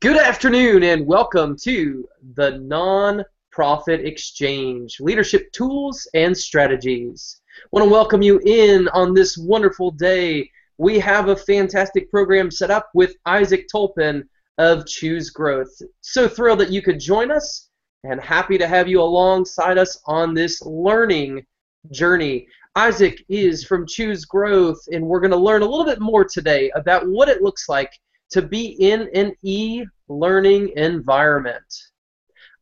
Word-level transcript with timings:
Good 0.00 0.16
afternoon 0.16 0.82
and 0.82 1.06
welcome 1.06 1.56
to 1.56 2.08
the 2.34 2.52
Non-Profit 2.52 4.00
Exchange 4.00 4.98
Leadership 4.98 5.52
Tools 5.52 6.08
and 6.14 6.34
Strategies. 6.34 7.42
I 7.62 7.68
want 7.70 7.84
to 7.86 7.92
welcome 7.92 8.22
you 8.22 8.40
in 8.46 8.88
on 8.94 9.12
this 9.12 9.36
wonderful 9.36 9.90
day. 9.90 10.50
We 10.78 10.98
have 11.00 11.28
a 11.28 11.36
fantastic 11.36 12.10
program 12.10 12.50
set 12.50 12.70
up 12.70 12.88
with 12.94 13.14
Isaac 13.26 13.66
Tolpin 13.70 14.26
of 14.56 14.86
Choose 14.86 15.28
Growth. 15.28 15.82
So 16.00 16.26
thrilled 16.26 16.60
that 16.60 16.72
you 16.72 16.80
could 16.80 16.98
join 16.98 17.30
us 17.30 17.68
and 18.04 18.22
happy 18.22 18.56
to 18.56 18.66
have 18.66 18.88
you 18.88 19.02
alongside 19.02 19.76
us 19.76 20.00
on 20.06 20.32
this 20.32 20.62
learning 20.62 21.44
journey. 21.90 22.48
Isaac 22.74 23.22
is 23.28 23.64
from 23.64 23.86
Choose 23.86 24.24
Growth, 24.24 24.80
and 24.92 25.04
we're 25.04 25.20
going 25.20 25.30
to 25.32 25.36
learn 25.36 25.60
a 25.60 25.66
little 25.66 25.84
bit 25.84 26.00
more 26.00 26.24
today 26.24 26.70
about 26.74 27.06
what 27.06 27.28
it 27.28 27.42
looks 27.42 27.68
like 27.68 27.92
to 28.30 28.42
be 28.42 28.66
in 28.80 29.08
an 29.14 29.34
e-learning 29.42 30.72
environment. 30.76 31.64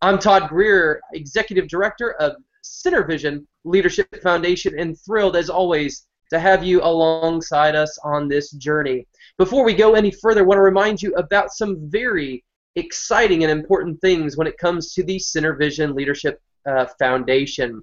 I'm 0.00 0.18
Todd 0.18 0.48
Greer, 0.48 1.00
Executive 1.12 1.68
Director 1.68 2.12
of 2.14 2.36
CenterVision 2.64 3.44
Leadership 3.64 4.08
Foundation, 4.22 4.78
and 4.78 4.98
thrilled 4.98 5.36
as 5.36 5.50
always 5.50 6.06
to 6.30 6.38
have 6.38 6.64
you 6.64 6.82
alongside 6.82 7.74
us 7.74 7.98
on 8.04 8.28
this 8.28 8.50
journey. 8.52 9.06
Before 9.38 9.64
we 9.64 9.74
go 9.74 9.94
any 9.94 10.10
further, 10.10 10.41
I 10.41 10.44
want 10.44 10.58
to 10.58 10.62
remind 10.62 11.02
you 11.02 11.14
about 11.14 11.50
some 11.50 11.88
very 11.91 12.44
exciting 12.77 13.44
and 13.44 13.50
important 13.50 14.00
things 14.00 14.36
when 14.36 14.46
it 14.46 14.58
comes 14.58 14.94
to 14.94 15.02
the 15.02 15.16
CenterVision 15.16 15.94
Leadership 15.94 16.41
uh, 16.66 16.86
Foundation. 16.98 17.82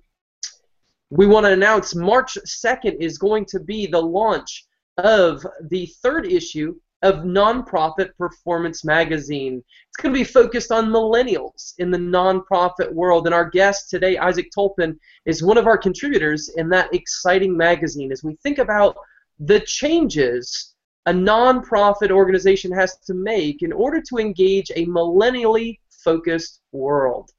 We 1.10 1.28
want 1.28 1.46
to 1.46 1.52
announce 1.52 1.96
March 1.96 2.38
2nd 2.46 2.98
is 3.00 3.18
going 3.18 3.46
to 3.46 3.60
be 3.60 3.86
the 3.86 4.02
launch 4.02 4.66
of 4.98 5.46
the 5.70 5.88
third 6.02 6.26
issue 6.26 6.76
of 7.06 7.18
Nonprofit 7.18 8.18
Performance 8.18 8.84
Magazine. 8.84 9.64
It's 9.88 10.02
going 10.02 10.12
to 10.12 10.20
be 10.20 10.24
focused 10.24 10.72
on 10.72 10.90
millennials 10.90 11.76
in 11.78 11.92
the 11.92 12.00
nonprofit 12.00 12.92
world. 12.92 13.28
And 13.28 13.36
our 13.36 13.48
guest 13.48 13.92
today, 13.92 14.18
Isaac 14.18 14.50
Tolpin, 14.52 14.98
is 15.28 15.44
one 15.44 15.60
of 15.60 15.68
our 15.68 15.78
contributors 15.78 16.50
in 16.58 16.68
that 16.70 16.92
exciting 16.96 17.56
magazine 17.56 18.12
as 18.12 18.24
we 18.24 18.36
think 18.38 18.58
about 18.58 18.98
the 19.40 19.60
changes 19.60 20.74
a 21.06 21.14
nonprofit 21.14 22.10
organization 22.10 22.72
has 22.72 22.98
to 23.06 23.14
make 23.14 23.62
in 23.62 23.72
order 23.72 24.02
to 24.10 24.18
engage 24.18 24.72
a 24.72 24.88
millennially 24.88 25.78
focused 26.04 26.62
world. 26.72 27.30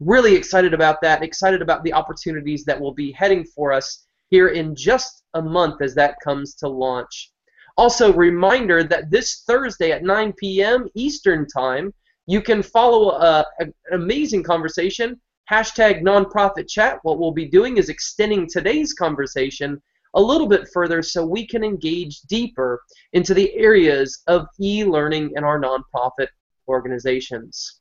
Really 0.00 0.34
excited 0.34 0.72
about 0.72 1.02
that, 1.02 1.22
excited 1.22 1.60
about 1.60 1.84
the 1.84 1.92
opportunities 1.92 2.64
that 2.64 2.80
will 2.80 2.94
be 2.94 3.12
heading 3.12 3.44
for 3.44 3.74
us 3.74 4.06
here 4.30 4.48
in 4.48 4.74
just 4.74 5.22
a 5.34 5.42
month 5.42 5.82
as 5.82 5.94
that 5.96 6.16
comes 6.24 6.54
to 6.54 6.68
launch. 6.68 7.30
Also, 7.76 8.12
reminder 8.12 8.82
that 8.82 9.10
this 9.10 9.42
Thursday 9.46 9.92
at 9.92 10.02
9 10.02 10.32
p.m. 10.38 10.88
Eastern 10.94 11.46
Time, 11.46 11.92
you 12.26 12.40
can 12.40 12.62
follow 12.62 13.10
a, 13.10 13.44
a, 13.60 13.64
an 13.64 13.72
amazing 13.92 14.42
conversation. 14.42 15.20
Hashtag 15.50 16.02
nonprofit 16.02 16.68
chat. 16.68 16.98
What 17.02 17.18
we'll 17.18 17.32
be 17.32 17.46
doing 17.46 17.76
is 17.76 17.88
extending 17.88 18.48
today's 18.48 18.94
conversation 18.94 19.80
a 20.14 20.20
little 20.20 20.48
bit 20.48 20.66
further 20.72 21.02
so 21.02 21.26
we 21.26 21.46
can 21.46 21.62
engage 21.62 22.22
deeper 22.22 22.80
into 23.12 23.34
the 23.34 23.54
areas 23.54 24.22
of 24.26 24.46
e 24.58 24.82
learning 24.82 25.32
in 25.36 25.44
our 25.44 25.60
nonprofit 25.60 26.28
organizations. 26.68 27.80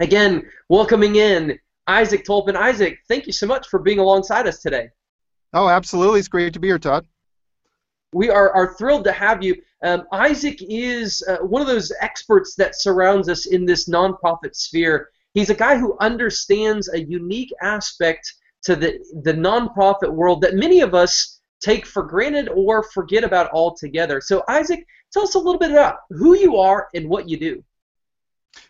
Again, 0.00 0.48
welcoming 0.70 1.16
in 1.16 1.58
Isaac 1.86 2.24
Tolpin. 2.24 2.56
Isaac, 2.56 2.98
thank 3.08 3.26
you 3.26 3.32
so 3.32 3.46
much 3.46 3.68
for 3.68 3.78
being 3.78 3.98
alongside 3.98 4.46
us 4.46 4.60
today. 4.60 4.88
Oh, 5.52 5.68
absolutely. 5.68 6.20
It's 6.20 6.28
great 6.28 6.54
to 6.54 6.60
be 6.60 6.68
here, 6.68 6.78
Todd 6.78 7.06
we 8.12 8.30
are, 8.30 8.50
are 8.52 8.74
thrilled 8.74 9.04
to 9.04 9.12
have 9.12 9.42
you. 9.42 9.54
Um, 9.82 10.04
Isaac 10.12 10.58
is 10.60 11.22
uh, 11.28 11.38
one 11.38 11.62
of 11.62 11.68
those 11.68 11.92
experts 12.00 12.54
that 12.56 12.80
surrounds 12.80 13.28
us 13.28 13.46
in 13.46 13.64
this 13.64 13.88
nonprofit 13.88 14.54
sphere. 14.54 15.10
He's 15.34 15.50
a 15.50 15.54
guy 15.54 15.76
who 15.76 15.96
understands 16.00 16.88
a 16.88 17.04
unique 17.04 17.52
aspect 17.62 18.32
to 18.64 18.74
the, 18.74 18.98
the 19.22 19.34
nonprofit 19.34 20.10
world 20.10 20.40
that 20.42 20.54
many 20.54 20.80
of 20.80 20.94
us 20.94 21.40
take 21.60 21.86
for 21.86 22.02
granted 22.02 22.48
or 22.48 22.82
forget 22.82 23.24
about 23.24 23.50
altogether. 23.52 24.20
So, 24.20 24.42
Isaac, 24.48 24.84
tell 25.12 25.24
us 25.24 25.34
a 25.34 25.38
little 25.38 25.58
bit 25.58 25.70
about 25.70 25.98
who 26.10 26.36
you 26.36 26.56
are 26.56 26.88
and 26.94 27.08
what 27.08 27.28
you 27.28 27.38
do. 27.38 27.62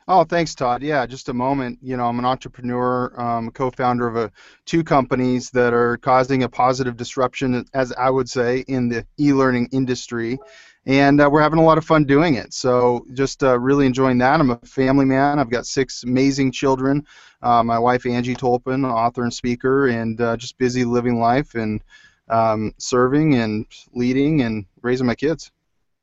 Oh, 0.06 0.24
thanks, 0.24 0.54
Todd. 0.54 0.82
Yeah, 0.82 1.04
just 1.06 1.28
a 1.28 1.34
moment. 1.34 1.78
You 1.82 1.96
know, 1.96 2.06
I'm 2.06 2.18
an 2.18 2.24
entrepreneur, 2.24 3.12
um, 3.20 3.50
co-founder 3.50 4.06
of 4.06 4.16
a, 4.16 4.32
two 4.64 4.82
companies 4.82 5.50
that 5.50 5.74
are 5.74 5.98
causing 5.98 6.42
a 6.42 6.48
positive 6.48 6.96
disruption, 6.96 7.64
as 7.74 7.92
I 7.92 8.08
would 8.08 8.28
say, 8.28 8.64
in 8.68 8.88
the 8.88 9.06
e-learning 9.20 9.68
industry, 9.72 10.38
and 10.86 11.20
uh, 11.20 11.28
we're 11.30 11.42
having 11.42 11.58
a 11.58 11.64
lot 11.64 11.76
of 11.76 11.84
fun 11.84 12.04
doing 12.04 12.34
it. 12.34 12.54
So, 12.54 13.04
just 13.12 13.42
uh, 13.42 13.58
really 13.58 13.84
enjoying 13.84 14.16
that. 14.18 14.40
I'm 14.40 14.50
a 14.50 14.56
family 14.64 15.04
man. 15.04 15.38
I've 15.38 15.50
got 15.50 15.66
six 15.66 16.04
amazing 16.04 16.52
children. 16.52 17.04
Uh, 17.42 17.62
my 17.62 17.78
wife 17.78 18.06
Angie 18.06 18.34
Tolpin, 18.34 18.84
author 18.90 19.24
and 19.24 19.32
speaker, 19.32 19.88
and 19.88 20.18
uh, 20.20 20.36
just 20.38 20.56
busy 20.56 20.84
living 20.84 21.20
life 21.20 21.54
and 21.54 21.82
um, 22.30 22.72
serving 22.78 23.34
and 23.34 23.66
leading 23.92 24.40
and 24.40 24.64
raising 24.80 25.06
my 25.06 25.14
kids. 25.14 25.50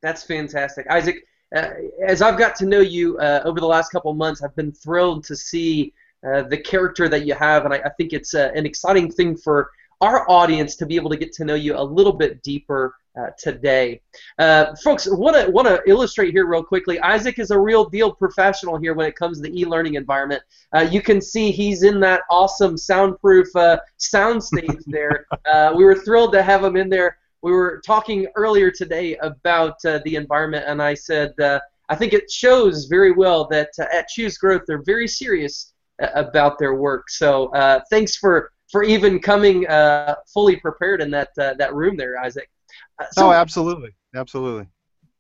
That's 0.02 0.24
fantastic, 0.24 0.86
Isaac 0.92 1.26
uh, 1.56 1.70
as 2.06 2.22
I've 2.22 2.38
got 2.38 2.56
to 2.58 2.66
know 2.66 2.82
you 2.82 3.18
uh, 3.18 3.42
over 3.46 3.60
the 3.60 3.68
last 3.68 3.90
couple 3.90 4.14
months, 4.14 4.44
I've 4.44 4.56
been 4.56 4.72
thrilled 4.72 5.24
to 5.26 5.36
see 5.36 5.94
uh, 6.28 6.44
the 6.44 6.58
character 6.58 7.08
that 7.08 7.26
you 7.26 7.34
have, 7.34 7.66
and 7.66 7.74
I, 7.74 7.78
I 7.78 7.90
think 7.90 8.12
it's 8.12 8.34
uh, 8.34 8.52
an 8.54 8.66
exciting 8.66 9.12
thing 9.12 9.38
for 9.38 9.70
our 10.02 10.30
audience 10.30 10.76
to 10.76 10.86
be 10.86 10.98
able 10.98 11.10
to 11.10 11.18
get 11.18 11.32
to 11.34 11.46
know 11.46 11.56
you 11.56 11.78
a 11.78 11.82
little 11.82 12.12
bit 12.12 12.44
deeper 12.44 12.96
uh, 13.18 13.28
today. 13.40 14.02
Uh, 14.38 14.76
folks, 14.84 15.08
want 15.10 15.38
to 15.38 15.50
want 15.50 15.66
to 15.66 15.82
illustrate 15.88 16.32
here 16.32 16.46
real 16.46 16.64
quickly. 16.64 17.00
Isaac 17.00 17.40
is 17.40 17.52
a 17.52 17.58
real 17.58 17.86
deal 17.86 18.12
professional 18.12 18.78
here 18.78 18.94
when 18.94 19.08
it 19.08 19.16
comes 19.16 19.38
to 19.38 19.44
the 19.44 19.58
e-learning 19.58 19.94
environment. 19.94 20.44
you 20.92 21.02
can 21.02 21.22
see 21.22 21.52
he's 21.52 21.84
in 21.84 22.02
that 22.02 22.24
awesome 22.30 22.78
soundproof 22.78 23.48
soundstage 23.54 24.84
there. 24.88 25.26
we 25.78 25.86
were 25.86 25.96
thrilled 25.96 26.34
to 26.34 26.44
have 26.44 26.62
him 26.62 26.76
in 26.76 26.90
there 26.90 27.18
we 27.46 27.52
were 27.52 27.80
talking 27.86 28.26
earlier 28.36 28.72
today 28.72 29.16
about 29.18 29.76
uh, 29.86 30.00
the 30.04 30.16
environment, 30.16 30.66
and 30.68 30.82
I 30.82 30.96
said 30.96 31.40
uh, 31.40 31.60
I 31.90 31.96
think 31.96 32.12
it 32.12 32.32
shows 32.32 32.86
very 32.86 33.12
well 33.12 33.48
that 33.50 33.70
uh, 33.80 33.86
at 33.94 34.08
Choose 34.08 34.36
Growth 34.40 34.64
they're 34.66 34.82
very 34.82 35.08
serious 35.08 35.72
uh, 36.02 36.08
about 36.16 36.58
their 36.58 36.74
work. 36.74 37.08
So 37.08 37.50
uh, 37.50 37.82
thanks 37.92 38.16
for 38.16 38.52
for 38.72 38.82
even 38.82 39.20
coming 39.20 39.68
uh, 39.68 40.16
fully 40.34 40.56
prepared 40.56 41.04
in 41.04 41.12
that 41.12 41.30
that 41.36 41.72
room 41.76 41.96
there, 41.98 42.20
Isaac. 42.20 42.50
So 43.12 43.28
oh, 43.28 43.32
absolutely, 43.32 43.92
absolutely. 44.16 44.66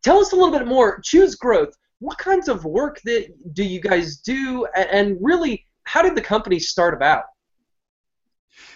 Tell 0.01 0.17
us 0.17 0.31
a 0.33 0.35
little 0.35 0.57
bit 0.57 0.67
more. 0.67 0.99
Choose 1.01 1.35
Growth. 1.35 1.75
What 1.99 2.17
kinds 2.17 2.49
of 2.49 2.65
work 2.65 3.01
that 3.05 3.27
do 3.53 3.63
you 3.63 3.79
guys 3.79 4.17
do, 4.17 4.65
and 4.75 5.15
really, 5.21 5.63
how 5.83 6.01
did 6.01 6.15
the 6.15 6.23
company 6.23 6.57
start 6.57 6.95
about? 6.95 7.25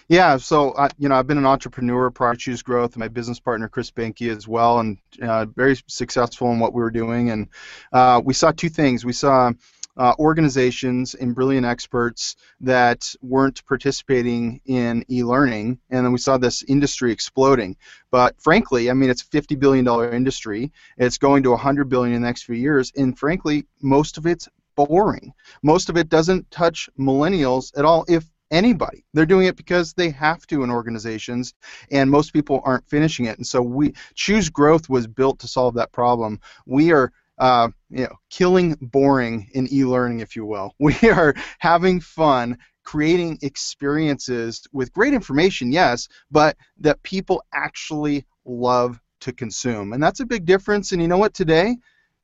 Yeah, 0.08 0.36
so 0.36 0.72
uh, 0.72 0.88
you 0.98 1.08
know, 1.08 1.14
I've 1.14 1.26
been 1.26 1.38
an 1.38 1.46
entrepreneur 1.46 2.10
prior 2.10 2.34
to 2.34 2.38
Choose 2.38 2.62
Growth, 2.62 2.94
and 2.94 3.00
my 3.00 3.08
business 3.08 3.40
partner 3.40 3.68
Chris 3.68 3.90
Benke 3.90 4.34
as 4.34 4.48
well, 4.48 4.80
and 4.80 4.98
uh, 5.22 5.46
very 5.46 5.76
successful 5.86 6.50
in 6.52 6.58
what 6.58 6.74
we 6.74 6.82
were 6.82 6.90
doing. 6.90 7.30
And 7.30 7.48
uh, 7.92 8.20
we 8.24 8.34
saw 8.34 8.50
two 8.50 8.68
things. 8.68 9.04
We 9.04 9.12
saw 9.12 9.52
uh, 9.96 10.14
organizations 10.18 11.14
and 11.14 11.34
brilliant 11.34 11.66
experts 11.66 12.36
that 12.60 13.14
weren't 13.20 13.64
participating 13.66 14.60
in 14.66 15.04
e-learning, 15.10 15.78
and 15.90 16.04
then 16.04 16.12
we 16.12 16.18
saw 16.18 16.38
this 16.38 16.62
industry 16.64 17.12
exploding. 17.12 17.76
But 18.10 18.40
frankly, 18.40 18.90
I 18.90 18.94
mean, 18.94 19.10
it's 19.10 19.22
a 19.22 19.26
50 19.26 19.56
billion 19.56 19.84
dollar 19.84 20.10
industry. 20.10 20.72
It's 20.96 21.18
going 21.18 21.42
to 21.42 21.50
100 21.50 21.88
billion 21.88 22.14
in 22.14 22.22
the 22.22 22.26
next 22.26 22.44
few 22.44 22.54
years, 22.56 22.92
and 22.96 23.18
frankly, 23.18 23.66
most 23.82 24.18
of 24.18 24.26
it's 24.26 24.48
boring. 24.74 25.32
Most 25.62 25.88
of 25.90 25.96
it 25.96 26.08
doesn't 26.08 26.50
touch 26.50 26.88
millennials 26.98 27.76
at 27.76 27.84
all, 27.84 28.04
if 28.08 28.24
anybody. 28.50 29.04
They're 29.14 29.26
doing 29.26 29.46
it 29.46 29.56
because 29.56 29.92
they 29.92 30.10
have 30.10 30.46
to 30.48 30.62
in 30.62 30.70
organizations, 30.70 31.54
and 31.90 32.10
most 32.10 32.32
people 32.32 32.60
aren't 32.64 32.88
finishing 32.88 33.26
it. 33.26 33.36
And 33.36 33.46
so 33.46 33.62
we 33.62 33.94
choose 34.14 34.48
growth 34.48 34.88
was 34.88 35.06
built 35.06 35.40
to 35.40 35.48
solve 35.48 35.74
that 35.74 35.92
problem. 35.92 36.40
We 36.66 36.92
are. 36.92 37.12
Uh, 37.38 37.70
you 37.88 38.04
know, 38.04 38.14
killing 38.28 38.76
boring 38.82 39.48
in 39.54 39.66
e-learning, 39.72 40.20
if 40.20 40.36
you 40.36 40.44
will. 40.44 40.74
We 40.78 40.94
are 41.08 41.34
having 41.58 41.98
fun, 41.98 42.58
creating 42.84 43.38
experiences 43.40 44.66
with 44.72 44.92
great 44.92 45.14
information, 45.14 45.72
yes, 45.72 46.06
but 46.30 46.58
that 46.80 47.02
people 47.02 47.42
actually 47.50 48.26
love 48.44 49.00
to 49.20 49.32
consume. 49.32 49.94
And 49.94 50.02
that's 50.02 50.20
a 50.20 50.26
big 50.26 50.44
difference. 50.44 50.92
And 50.92 51.00
you 51.00 51.08
know 51.08 51.16
what? 51.16 51.32
Today, 51.32 51.76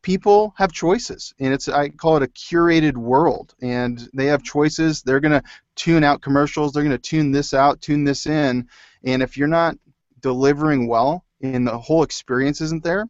people 0.07 0.55
have 0.57 0.71
choices 0.71 1.35
and 1.41 1.53
it's 1.53 1.69
i 1.69 1.89
call 1.89 2.17
it 2.17 2.23
a 2.23 2.29
curated 2.29 2.97
world 2.97 3.57
and 3.61 4.09
they 4.15 4.27
have 4.27 4.41
choices. 4.41 5.03
They're 5.03 5.19
going 5.19 5.41
to 5.41 5.43
tune 5.75 6.05
out 6.05 6.23
commercials. 6.23 6.73
They're 6.73 6.85
going 6.85 6.93
to 6.93 7.11
tune 7.11 7.33
this 7.33 7.53
out 7.53 7.81
tune 7.81 8.05
this 8.05 8.27
in 8.27 8.69
and 9.03 9.21
if 9.21 9.37
you're 9.37 9.49
not 9.49 9.77
delivering 10.21 10.87
well 10.87 11.25
and 11.43 11.67
the 11.67 11.77
whole 11.77 12.05
experience 12.05 12.61
isn't 12.61 12.85
there 12.85 13.09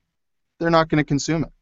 they're 0.58 0.70
not 0.70 0.88
going 0.88 0.96
to 0.96 1.04
consume 1.04 1.44
it. 1.44 1.52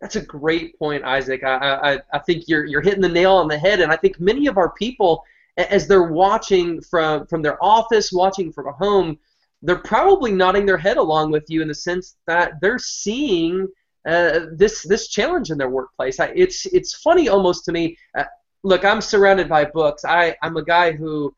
That's 0.00 0.14
a 0.14 0.24
great 0.24 0.78
point 0.78 1.02
isaac. 1.02 1.42
I, 1.42 1.56
I, 1.94 2.00
I 2.12 2.18
think 2.20 2.44
you're, 2.46 2.64
you're 2.64 2.82
hitting 2.82 3.00
the 3.00 3.08
nail 3.08 3.32
on 3.32 3.48
the 3.48 3.58
head 3.58 3.80
and 3.80 3.90
i 3.90 3.96
think 3.96 4.20
many 4.20 4.46
of 4.46 4.58
our 4.58 4.70
people 4.74 5.24
as 5.56 5.88
they're 5.88 6.12
watching 6.12 6.80
from, 6.80 7.26
from 7.26 7.42
their 7.42 7.58
office 7.64 8.12
watching 8.12 8.52
from 8.52 8.72
home 8.74 9.18
they're 9.62 9.76
probably 9.76 10.30
nodding 10.30 10.66
their 10.66 10.78
head 10.78 10.98
along 10.98 11.32
with 11.32 11.46
you 11.48 11.62
in 11.62 11.68
the 11.68 11.74
sense 11.74 12.16
that 12.28 12.60
they're 12.60 12.78
seeing 12.78 13.66
uh, 14.06 14.46
this 14.52 14.82
this 14.82 15.08
challenge 15.08 15.50
in 15.50 15.58
their 15.58 15.70
workplace. 15.70 16.20
I, 16.20 16.32
it's 16.34 16.66
it's 16.66 16.94
funny 16.94 17.28
almost 17.28 17.64
to 17.66 17.72
me. 17.72 17.96
Uh, 18.16 18.24
look, 18.62 18.84
I'm 18.84 19.00
surrounded 19.00 19.48
by 19.48 19.64
books. 19.64 20.04
I 20.04 20.36
I'm 20.42 20.56
a 20.56 20.64
guy 20.64 20.92
who 20.92 21.34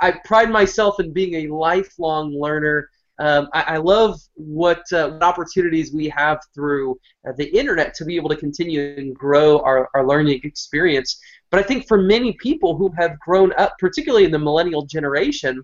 I 0.00 0.12
pride 0.24 0.50
myself 0.50 1.00
in 1.00 1.12
being 1.12 1.34
a 1.34 1.54
lifelong 1.54 2.32
learner. 2.32 2.90
Um, 3.18 3.48
I, 3.52 3.62
I, 3.62 3.76
love 3.76 4.20
what, 4.34 4.82
uh, 4.92 5.10
what, 5.10 5.22
opportunities 5.22 5.92
we 5.92 6.08
have 6.08 6.40
through 6.52 6.98
uh, 7.28 7.32
the 7.36 7.46
internet 7.56 7.94
to 7.94 8.04
be 8.04 8.16
able 8.16 8.28
to 8.30 8.36
continue 8.36 8.94
and 8.96 9.14
grow 9.14 9.60
our, 9.60 9.88
our 9.94 10.04
learning 10.04 10.40
experience. 10.42 11.20
But 11.50 11.60
I 11.60 11.62
think 11.62 11.86
for 11.86 12.02
many 12.02 12.32
people 12.32 12.76
who 12.76 12.92
have 12.98 13.18
grown 13.20 13.52
up, 13.56 13.76
particularly 13.78 14.24
in 14.24 14.32
the 14.32 14.38
millennial 14.38 14.84
generation, 14.84 15.62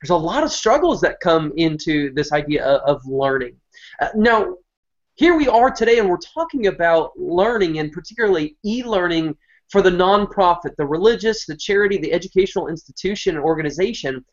there's 0.00 0.10
a 0.10 0.16
lot 0.16 0.42
of 0.42 0.50
struggles 0.50 1.00
that 1.02 1.20
come 1.20 1.52
into 1.56 2.12
this 2.14 2.32
idea 2.32 2.64
of, 2.64 2.96
of 2.96 3.06
learning. 3.06 3.54
Uh, 4.00 4.08
now, 4.16 4.56
here 5.14 5.36
we 5.36 5.48
are 5.48 5.70
today, 5.70 5.98
and 5.98 6.08
we're 6.08 6.16
talking 6.16 6.66
about 6.66 7.18
learning, 7.18 7.78
and 7.78 7.92
particularly 7.92 8.56
e-learning 8.64 9.36
for 9.70 9.82
the 9.82 9.90
nonprofit, 9.90 10.76
the 10.76 10.86
religious, 10.86 11.46
the 11.46 11.56
charity, 11.56 11.98
the 11.98 12.12
educational 12.12 12.68
institution, 12.68 13.36
and 13.36 13.44
organization 13.44 14.24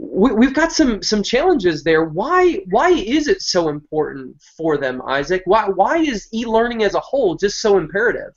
we, 0.00 0.46
have 0.46 0.54
got 0.54 0.72
some 0.72 1.02
some 1.02 1.22
challenges 1.22 1.82
there. 1.84 2.04
Why 2.04 2.60
why 2.70 2.90
is 2.90 3.28
it 3.28 3.42
so 3.42 3.68
important 3.68 4.40
for 4.56 4.78
them, 4.78 5.02
Isaac? 5.06 5.42
Why 5.44 5.68
why 5.68 5.98
is 5.98 6.28
e-learning 6.32 6.82
as 6.82 6.94
a 6.94 7.00
whole 7.00 7.34
just 7.34 7.60
so 7.60 7.76
imperative? 7.76 8.32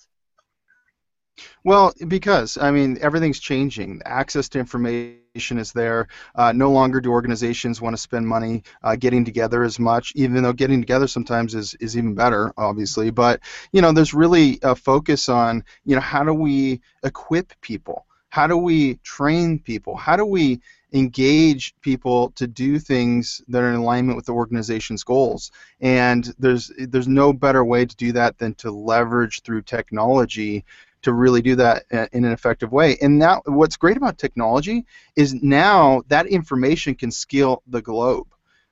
Well, 1.63 1.93
because 2.07 2.57
I 2.57 2.71
mean 2.71 2.97
everything's 3.01 3.39
changing. 3.39 4.01
Access 4.05 4.49
to 4.49 4.59
information 4.59 5.57
is 5.57 5.71
there. 5.71 6.07
Uh, 6.35 6.51
no 6.51 6.71
longer 6.71 7.01
do 7.01 7.09
organizations 7.11 7.81
want 7.81 7.95
to 7.95 8.01
spend 8.01 8.27
money 8.27 8.63
uh, 8.83 8.95
getting 8.95 9.25
together 9.25 9.63
as 9.63 9.79
much, 9.79 10.13
even 10.15 10.43
though 10.43 10.53
getting 10.53 10.81
together 10.81 11.07
sometimes 11.07 11.55
is, 11.55 11.73
is 11.75 11.97
even 11.97 12.13
better, 12.15 12.53
obviously. 12.57 13.09
But 13.09 13.39
you 13.71 13.81
know, 13.81 13.91
there's 13.91 14.13
really 14.13 14.59
a 14.61 14.75
focus 14.75 15.29
on 15.29 15.63
you 15.85 15.95
know 15.95 16.01
how 16.01 16.23
do 16.23 16.33
we 16.33 16.81
equip 17.03 17.59
people? 17.61 18.05
How 18.29 18.47
do 18.47 18.57
we 18.57 18.95
train 19.03 19.59
people? 19.59 19.95
How 19.95 20.15
do 20.15 20.25
we 20.25 20.59
engage 20.93 21.73
people 21.81 22.29
to 22.35 22.45
do 22.45 22.77
things 22.77 23.41
that 23.47 23.63
are 23.63 23.69
in 23.69 23.75
alignment 23.75 24.15
with 24.15 24.27
the 24.27 24.31
organization's 24.31 25.03
goals. 25.03 25.51
And 25.81 26.31
there's 26.37 26.71
there's 26.77 27.07
no 27.07 27.33
better 27.33 27.65
way 27.65 27.85
to 27.85 27.95
do 27.95 28.11
that 28.11 28.37
than 28.37 28.53
to 28.55 28.71
leverage 28.71 29.41
through 29.41 29.63
technology 29.63 30.63
to 31.03 31.13
really 31.13 31.41
do 31.41 31.55
that 31.55 31.85
in 31.91 32.25
an 32.25 32.31
effective 32.31 32.71
way. 32.71 32.97
And 33.01 33.19
now 33.19 33.41
what's 33.45 33.77
great 33.77 33.97
about 33.97 34.17
technology 34.17 34.85
is 35.15 35.33
now 35.33 36.03
that 36.07 36.27
information 36.27 36.95
can 36.95 37.11
scale 37.11 37.61
the 37.67 37.81
globe. 37.81 38.27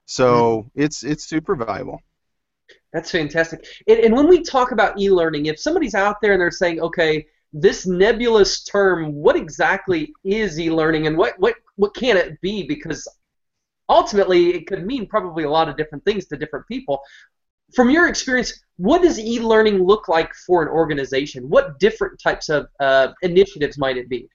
So 0.06 0.64
mm-hmm. 0.68 0.82
it's 0.82 1.04
it's 1.04 1.26
super 1.26 1.56
valuable. 1.56 2.02
That's 2.94 3.12
fantastic. 3.12 3.66
And, 3.88 4.00
and 4.00 4.16
when 4.16 4.28
we 4.28 4.44
talk 4.44 4.72
about 4.72 5.00
e-learning, 5.00 5.46
if 5.46 5.60
somebody's 5.60 5.96
out 5.96 6.18
there 6.22 6.34
and 6.34 6.42
they're 6.42 6.52
saying, 6.52 6.82
okay, 6.82 7.26
this 7.54 7.86
nebulous 7.86 8.64
term, 8.64 9.14
what 9.14 9.36
exactly 9.36 10.14
is 10.24 10.60
e-learning 10.60 11.08
and 11.08 11.18
what, 11.18 11.40
what, 11.40 11.56
what 11.76 11.96
can 11.96 12.18
it 12.18 12.40
be? 12.42 12.64
Because 12.64 13.08
ultimately 13.88 14.56
it 14.56 14.68
could 14.68 14.86
mean 14.86 15.06
probably 15.06 15.44
a 15.44 15.50
lot 15.50 15.70
of 15.70 15.78
different 15.78 16.04
things 16.04 16.26
to 16.28 16.38
different 16.38 16.68
people. 16.68 17.00
From 17.74 17.90
your 17.90 18.08
experience, 18.08 18.64
what 18.78 19.02
does 19.02 19.20
e-learning 19.20 19.84
look 19.84 20.08
like 20.08 20.34
for 20.48 20.62
an 20.62 20.70
organization? 20.70 21.50
What 21.50 21.80
different 21.80 22.20
types 22.20 22.50
of 22.50 22.68
uh, 22.80 23.10
initiatives 23.22 23.78
might 23.78 23.98
it 23.98 24.10
be? 24.10 24.28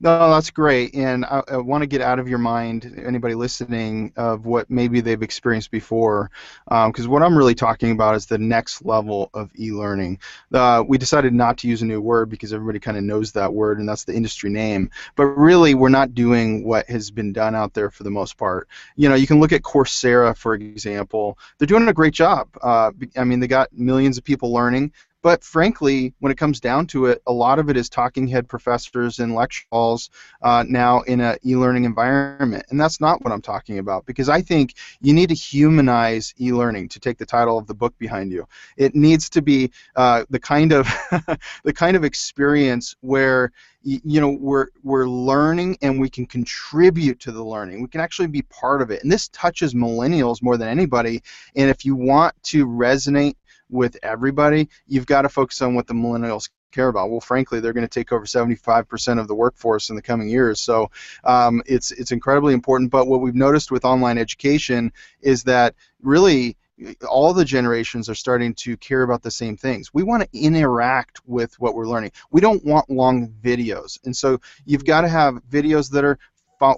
No, 0.00 0.28
that's 0.30 0.50
great, 0.50 0.94
and 0.94 1.24
I, 1.24 1.40
I 1.48 1.56
want 1.56 1.82
to 1.82 1.86
get 1.86 2.00
out 2.02 2.18
of 2.18 2.28
your 2.28 2.36
mind, 2.36 3.00
anybody 3.06 3.34
listening, 3.34 4.12
of 4.16 4.44
what 4.44 4.68
maybe 4.68 5.00
they've 5.00 5.22
experienced 5.22 5.70
before, 5.70 6.30
because 6.66 7.06
um, 7.06 7.10
what 7.10 7.22
I'm 7.22 7.38
really 7.38 7.54
talking 7.54 7.92
about 7.92 8.16
is 8.16 8.26
the 8.26 8.36
next 8.36 8.84
level 8.84 9.30
of 9.32 9.50
e-learning. 9.56 10.18
Uh, 10.52 10.82
we 10.86 10.98
decided 10.98 11.32
not 11.32 11.56
to 11.58 11.68
use 11.68 11.80
a 11.80 11.86
new 11.86 12.00
word 12.00 12.28
because 12.28 12.52
everybody 12.52 12.80
kind 12.80 12.98
of 12.98 13.04
knows 13.04 13.32
that 13.32 13.54
word, 13.54 13.78
and 13.78 13.88
that's 13.88 14.04
the 14.04 14.14
industry 14.14 14.50
name. 14.50 14.90
But 15.14 15.26
really, 15.26 15.74
we're 15.74 15.88
not 15.90 16.12
doing 16.12 16.64
what 16.64 16.86
has 16.90 17.10
been 17.10 17.32
done 17.32 17.54
out 17.54 17.72
there 17.72 17.88
for 17.88 18.02
the 18.02 18.10
most 18.10 18.36
part. 18.36 18.68
You 18.96 19.08
know, 19.08 19.14
you 19.14 19.28
can 19.28 19.40
look 19.40 19.52
at 19.52 19.62
Coursera, 19.62 20.36
for 20.36 20.54
example. 20.54 21.38
They're 21.56 21.66
doing 21.66 21.88
a 21.88 21.94
great 21.94 22.14
job. 22.14 22.48
Uh, 22.60 22.90
I 23.16 23.24
mean, 23.24 23.38
they 23.38 23.46
got 23.46 23.72
millions 23.72 24.18
of 24.18 24.24
people 24.24 24.52
learning. 24.52 24.92
But 25.24 25.42
frankly, 25.42 26.12
when 26.18 26.30
it 26.30 26.36
comes 26.36 26.60
down 26.60 26.86
to 26.88 27.06
it, 27.06 27.22
a 27.26 27.32
lot 27.32 27.58
of 27.58 27.70
it 27.70 27.78
is 27.78 27.88
talking 27.88 28.26
head 28.26 28.46
professors 28.46 29.20
in 29.20 29.34
lecture 29.34 29.64
halls 29.72 30.10
uh, 30.42 30.66
now 30.68 31.00
in 31.00 31.22
an 31.22 31.38
e-learning 31.42 31.84
environment, 31.84 32.66
and 32.68 32.78
that's 32.78 33.00
not 33.00 33.24
what 33.24 33.32
I'm 33.32 33.40
talking 33.40 33.78
about. 33.78 34.04
Because 34.04 34.28
I 34.28 34.42
think 34.42 34.74
you 35.00 35.14
need 35.14 35.30
to 35.30 35.34
humanize 35.34 36.34
e-learning. 36.38 36.90
To 36.90 37.00
take 37.00 37.16
the 37.16 37.24
title 37.24 37.56
of 37.56 37.66
the 37.66 37.74
book 37.74 37.96
behind 37.96 38.32
you, 38.32 38.46
it 38.76 38.94
needs 38.94 39.30
to 39.30 39.40
be 39.40 39.70
uh, 39.96 40.26
the 40.28 40.38
kind 40.38 40.72
of 40.72 40.86
the 41.64 41.72
kind 41.72 41.96
of 41.96 42.04
experience 42.04 42.94
where 43.00 43.50
you 43.84 44.20
know 44.20 44.36
we're 44.40 44.68
we're 44.82 45.06
learning 45.06 45.76
and 45.82 46.00
we 46.00 46.08
can 46.08 46.24
contribute 46.24 47.20
to 47.20 47.30
the 47.30 47.44
learning 47.44 47.82
we 47.82 47.88
can 47.88 48.00
actually 48.00 48.26
be 48.26 48.40
part 48.42 48.80
of 48.80 48.90
it 48.90 49.02
and 49.02 49.12
this 49.12 49.28
touches 49.28 49.74
millennials 49.74 50.42
more 50.42 50.56
than 50.56 50.68
anybody 50.68 51.22
and 51.54 51.68
if 51.68 51.84
you 51.84 51.94
want 51.94 52.34
to 52.42 52.66
resonate 52.66 53.34
with 53.70 53.96
everybody, 54.02 54.68
you've 54.86 55.06
got 55.06 55.22
to 55.22 55.28
focus 55.28 55.62
on 55.62 55.74
what 55.74 55.86
the 55.86 55.94
millennials 55.94 56.48
care 56.72 56.88
about. 56.88 57.10
Well, 57.10 57.20
frankly, 57.20 57.60
they're 57.60 57.72
going 57.72 57.86
to 57.86 57.88
take 57.88 58.12
over 58.12 58.24
75% 58.24 59.20
of 59.20 59.28
the 59.28 59.34
workforce 59.34 59.90
in 59.90 59.96
the 59.96 60.02
coming 60.02 60.28
years. 60.28 60.60
So 60.60 60.90
um, 61.22 61.62
it's 61.66 61.92
it's 61.92 62.12
incredibly 62.12 62.52
important. 62.52 62.90
But 62.90 63.06
what 63.06 63.20
we've 63.20 63.34
noticed 63.34 63.70
with 63.70 63.84
online 63.84 64.18
education 64.18 64.92
is 65.20 65.44
that 65.44 65.74
really 66.02 66.56
all 67.08 67.32
the 67.32 67.44
generations 67.44 68.08
are 68.08 68.16
starting 68.16 68.52
to 68.54 68.76
care 68.76 69.02
about 69.02 69.22
the 69.22 69.30
same 69.30 69.56
things. 69.56 69.94
We 69.94 70.02
want 70.02 70.24
to 70.24 70.38
interact 70.38 71.20
with 71.24 71.58
what 71.60 71.74
we're 71.74 71.86
learning. 71.86 72.10
We 72.32 72.40
don't 72.40 72.64
want 72.64 72.90
long 72.90 73.28
videos. 73.28 73.98
And 74.04 74.16
so 74.16 74.40
you've 74.64 74.84
got 74.84 75.02
to 75.02 75.08
have 75.08 75.36
videos 75.48 75.90
that 75.92 76.04
are 76.04 76.18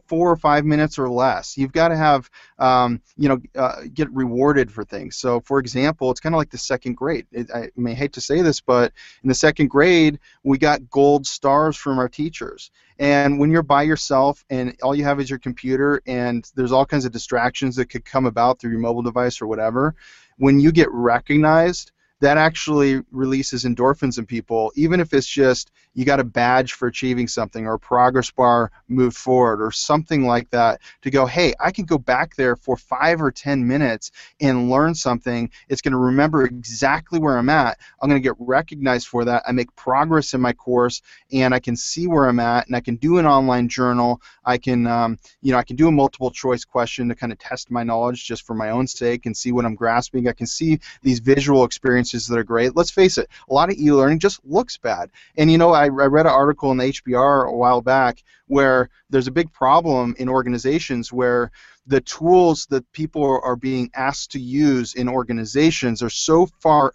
four 0.06 0.30
or 0.30 0.36
five 0.36 0.64
minutes 0.64 0.98
or 0.98 1.08
less. 1.08 1.56
You've 1.56 1.72
got 1.72 1.88
to 1.88 1.96
have, 1.96 2.30
um, 2.58 3.00
you 3.16 3.28
know, 3.28 3.38
uh, 3.54 3.82
get 3.92 4.10
rewarded 4.12 4.70
for 4.70 4.84
things. 4.84 5.16
So, 5.16 5.40
for 5.40 5.58
example, 5.58 6.10
it's 6.10 6.20
kind 6.20 6.34
of 6.34 6.38
like 6.38 6.50
the 6.50 6.58
second 6.58 6.96
grade. 6.96 7.26
It, 7.32 7.50
I 7.54 7.70
may 7.76 7.94
hate 7.94 8.12
to 8.14 8.20
say 8.20 8.42
this, 8.42 8.60
but 8.60 8.92
in 9.22 9.28
the 9.28 9.34
second 9.34 9.68
grade, 9.68 10.18
we 10.42 10.58
got 10.58 10.90
gold 10.90 11.26
stars 11.26 11.76
from 11.76 11.98
our 11.98 12.08
teachers. 12.08 12.70
And 12.98 13.38
when 13.38 13.50
you're 13.50 13.62
by 13.62 13.82
yourself 13.82 14.44
and 14.48 14.74
all 14.82 14.94
you 14.94 15.04
have 15.04 15.20
is 15.20 15.28
your 15.28 15.38
computer 15.38 16.00
and 16.06 16.50
there's 16.54 16.72
all 16.72 16.86
kinds 16.86 17.04
of 17.04 17.12
distractions 17.12 17.76
that 17.76 17.90
could 17.90 18.04
come 18.04 18.26
about 18.26 18.58
through 18.58 18.70
your 18.70 18.80
mobile 18.80 19.02
device 19.02 19.42
or 19.42 19.46
whatever, 19.46 19.94
when 20.38 20.60
you 20.60 20.72
get 20.72 20.90
recognized, 20.90 21.92
that 22.20 22.38
actually 22.38 23.02
releases 23.10 23.64
endorphins 23.64 24.18
in 24.18 24.24
people, 24.24 24.72
even 24.74 25.00
if 25.00 25.12
it's 25.12 25.26
just 25.26 25.70
you 25.92 26.04
got 26.04 26.20
a 26.20 26.24
badge 26.24 26.72
for 26.72 26.88
achieving 26.88 27.28
something 27.28 27.66
or 27.66 27.74
a 27.74 27.78
progress 27.78 28.30
bar 28.30 28.70
moved 28.88 29.16
forward 29.16 29.62
or 29.62 29.70
something 29.70 30.26
like 30.26 30.48
that 30.50 30.80
to 31.02 31.10
go, 31.10 31.26
hey, 31.26 31.54
I 31.60 31.70
can 31.72 31.84
go 31.84 31.98
back 31.98 32.36
there 32.36 32.56
for 32.56 32.76
five 32.76 33.20
or 33.20 33.30
ten 33.30 33.66
minutes 33.66 34.10
and 34.40 34.70
learn 34.70 34.94
something. 34.94 35.50
It's 35.68 35.82
going 35.82 35.92
to 35.92 35.98
remember 35.98 36.44
exactly 36.44 37.18
where 37.18 37.36
I'm 37.36 37.48
at. 37.48 37.78
I'm 38.00 38.08
going 38.08 38.20
to 38.20 38.26
get 38.26 38.36
recognized 38.38 39.08
for 39.08 39.24
that. 39.26 39.42
I 39.46 39.52
make 39.52 39.74
progress 39.76 40.32
in 40.32 40.40
my 40.40 40.52
course 40.52 41.02
and 41.32 41.54
I 41.54 41.60
can 41.60 41.76
see 41.76 42.06
where 42.06 42.28
I'm 42.28 42.40
at 42.40 42.66
and 42.66 42.76
I 42.76 42.80
can 42.80 42.96
do 42.96 43.18
an 43.18 43.26
online 43.26 43.68
journal. 43.68 44.22
I 44.44 44.58
can, 44.58 44.86
um, 44.86 45.18
you 45.42 45.52
know, 45.52 45.58
I 45.58 45.64
can 45.64 45.76
do 45.76 45.88
a 45.88 45.92
multiple 45.92 46.30
choice 46.30 46.64
question 46.64 47.08
to 47.08 47.14
kind 47.14 47.32
of 47.32 47.38
test 47.38 47.70
my 47.70 47.84
knowledge 47.84 48.24
just 48.24 48.46
for 48.46 48.54
my 48.54 48.70
own 48.70 48.86
sake 48.86 49.26
and 49.26 49.36
see 49.36 49.52
what 49.52 49.64
I'm 49.64 49.74
grasping. 49.74 50.28
I 50.28 50.32
can 50.32 50.46
see 50.46 50.78
these 51.02 51.20
visual 51.20 51.64
experiences 51.64 52.05
experiences 52.06 52.28
that 52.28 52.38
are 52.38 52.44
great. 52.44 52.76
Let's 52.76 52.90
face 52.90 53.18
it, 53.18 53.28
a 53.48 53.54
lot 53.54 53.70
of 53.70 53.76
e-learning 53.76 54.18
just 54.18 54.40
looks 54.44 54.76
bad. 54.76 55.10
And 55.36 55.50
you 55.50 55.58
know, 55.58 55.72
I, 55.72 55.84
I 55.84 55.88
read 55.88 56.26
an 56.26 56.32
article 56.32 56.70
in 56.70 56.78
the 56.78 56.92
HBR 56.92 57.48
a 57.48 57.56
while 57.56 57.80
back 57.80 58.22
where 58.46 58.88
there's 59.10 59.28
a 59.28 59.32
big 59.32 59.52
problem 59.52 60.14
in 60.18 60.28
organizations 60.28 61.12
where 61.12 61.50
the 61.86 62.00
tools 62.00 62.66
that 62.70 62.90
people 62.92 63.40
are 63.42 63.56
being 63.56 63.90
asked 63.94 64.32
to 64.32 64.40
use 64.40 64.94
in 64.94 65.08
organizations 65.08 66.02
are 66.02 66.10
so 66.10 66.46
far 66.60 66.92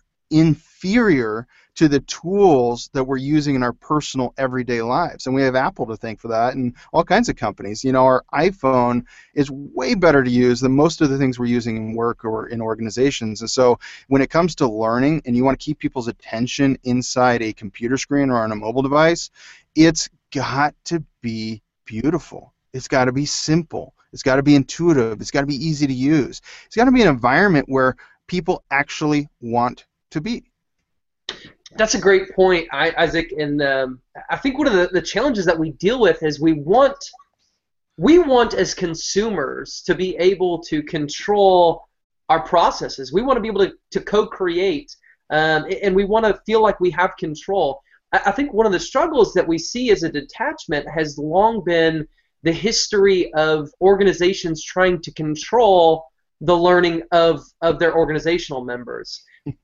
inferior 0.83 1.47
to 1.75 1.88
the 1.88 2.00
tools 2.01 2.89
that 2.93 3.03
we're 3.03 3.17
using 3.17 3.55
in 3.55 3.63
our 3.63 3.73
personal 3.73 4.33
everyday 4.38 4.81
lives. 4.81 5.25
And 5.25 5.35
we 5.35 5.41
have 5.43 5.55
Apple 5.55 5.85
to 5.88 5.95
thank 5.95 6.19
for 6.19 6.27
that 6.29 6.55
and 6.55 6.75
all 6.91 7.03
kinds 7.03 7.29
of 7.29 7.35
companies. 7.35 7.83
You 7.83 7.91
know, 7.91 8.03
our 8.05 8.23
iPhone 8.33 9.05
is 9.33 9.50
way 9.50 9.95
better 9.95 10.23
to 10.23 10.29
use 10.29 10.59
than 10.59 10.75
most 10.75 11.01
of 11.01 11.09
the 11.09 11.17
things 11.17 11.39
we're 11.39 11.45
using 11.45 11.77
in 11.77 11.95
work 11.95 12.25
or 12.25 12.47
in 12.47 12.61
organizations. 12.61 13.41
And 13.41 13.50
so 13.50 13.79
when 14.07 14.21
it 14.21 14.29
comes 14.29 14.55
to 14.55 14.67
learning 14.67 15.21
and 15.25 15.35
you 15.35 15.45
want 15.45 15.59
to 15.59 15.63
keep 15.63 15.79
people's 15.79 16.07
attention 16.07 16.77
inside 16.83 17.41
a 17.41 17.53
computer 17.53 17.97
screen 17.97 18.29
or 18.29 18.43
on 18.43 18.51
a 18.51 18.55
mobile 18.55 18.81
device, 18.81 19.29
it's 19.75 20.09
got 20.31 20.75
to 20.85 21.03
be 21.21 21.61
beautiful. 21.85 22.53
It's 22.73 22.88
got 22.88 23.05
to 23.05 23.11
be 23.11 23.25
simple. 23.25 23.93
It's 24.11 24.23
got 24.23 24.38
to 24.38 24.43
be 24.43 24.55
intuitive. 24.55 25.21
It's 25.21 25.31
got 25.31 25.41
to 25.41 25.47
be 25.47 25.55
easy 25.55 25.88
to 25.88 25.93
use. 25.93 26.41
It's 26.65 26.75
got 26.75 26.85
to 26.85 26.91
be 26.91 27.01
an 27.01 27.07
environment 27.07 27.67
where 27.69 27.95
people 28.27 28.63
actually 28.71 29.29
want 29.39 29.85
to 30.11 30.19
be. 30.19 30.50
That's 31.77 31.95
a 31.95 32.01
great 32.01 32.31
point, 32.35 32.67
Isaac. 32.71 33.31
And 33.38 33.61
um, 33.61 34.00
I 34.29 34.38
think 34.38 34.57
one 34.57 34.67
of 34.67 34.73
the, 34.73 34.89
the 34.91 35.01
challenges 35.01 35.45
that 35.45 35.57
we 35.57 35.71
deal 35.71 36.00
with 36.00 36.21
is 36.23 36.39
we 36.39 36.53
want 36.53 36.97
we 37.97 38.17
want 38.19 38.53
as 38.53 38.73
consumers 38.73 39.83
to 39.85 39.93
be 39.93 40.15
able 40.17 40.59
to 40.63 40.81
control 40.81 41.88
our 42.29 42.41
processes. 42.41 43.13
We 43.13 43.21
want 43.21 43.38
to 43.38 43.41
be 43.41 43.50
able 43.50 43.67
to, 43.67 43.73
to 43.91 44.00
co-create, 44.00 44.95
um, 45.29 45.65
and 45.83 45.95
we 45.95 46.05
want 46.05 46.25
to 46.25 46.41
feel 46.45 46.61
like 46.61 46.79
we 46.79 46.89
have 46.91 47.15
control. 47.17 47.81
I, 48.11 48.21
I 48.27 48.31
think 48.31 48.53
one 48.53 48.65
of 48.65 48.71
the 48.71 48.79
struggles 48.79 49.33
that 49.33 49.47
we 49.47 49.57
see 49.57 49.91
as 49.91 50.03
a 50.03 50.09
detachment 50.09 50.88
has 50.89 51.17
long 51.17 51.63
been 51.63 52.07
the 52.43 52.51
history 52.51 53.31
of 53.33 53.69
organizations 53.81 54.63
trying 54.63 55.01
to 55.01 55.13
control 55.13 56.05
the 56.39 56.57
learning 56.57 57.03
of, 57.11 57.43
of 57.61 57.77
their 57.77 57.95
organizational 57.95 58.63
members. 58.63 59.23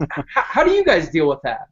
How, 0.09 0.23
how 0.29 0.63
do 0.63 0.71
you 0.71 0.83
guys 0.83 1.09
deal 1.09 1.27
with 1.27 1.39
that? 1.43 1.67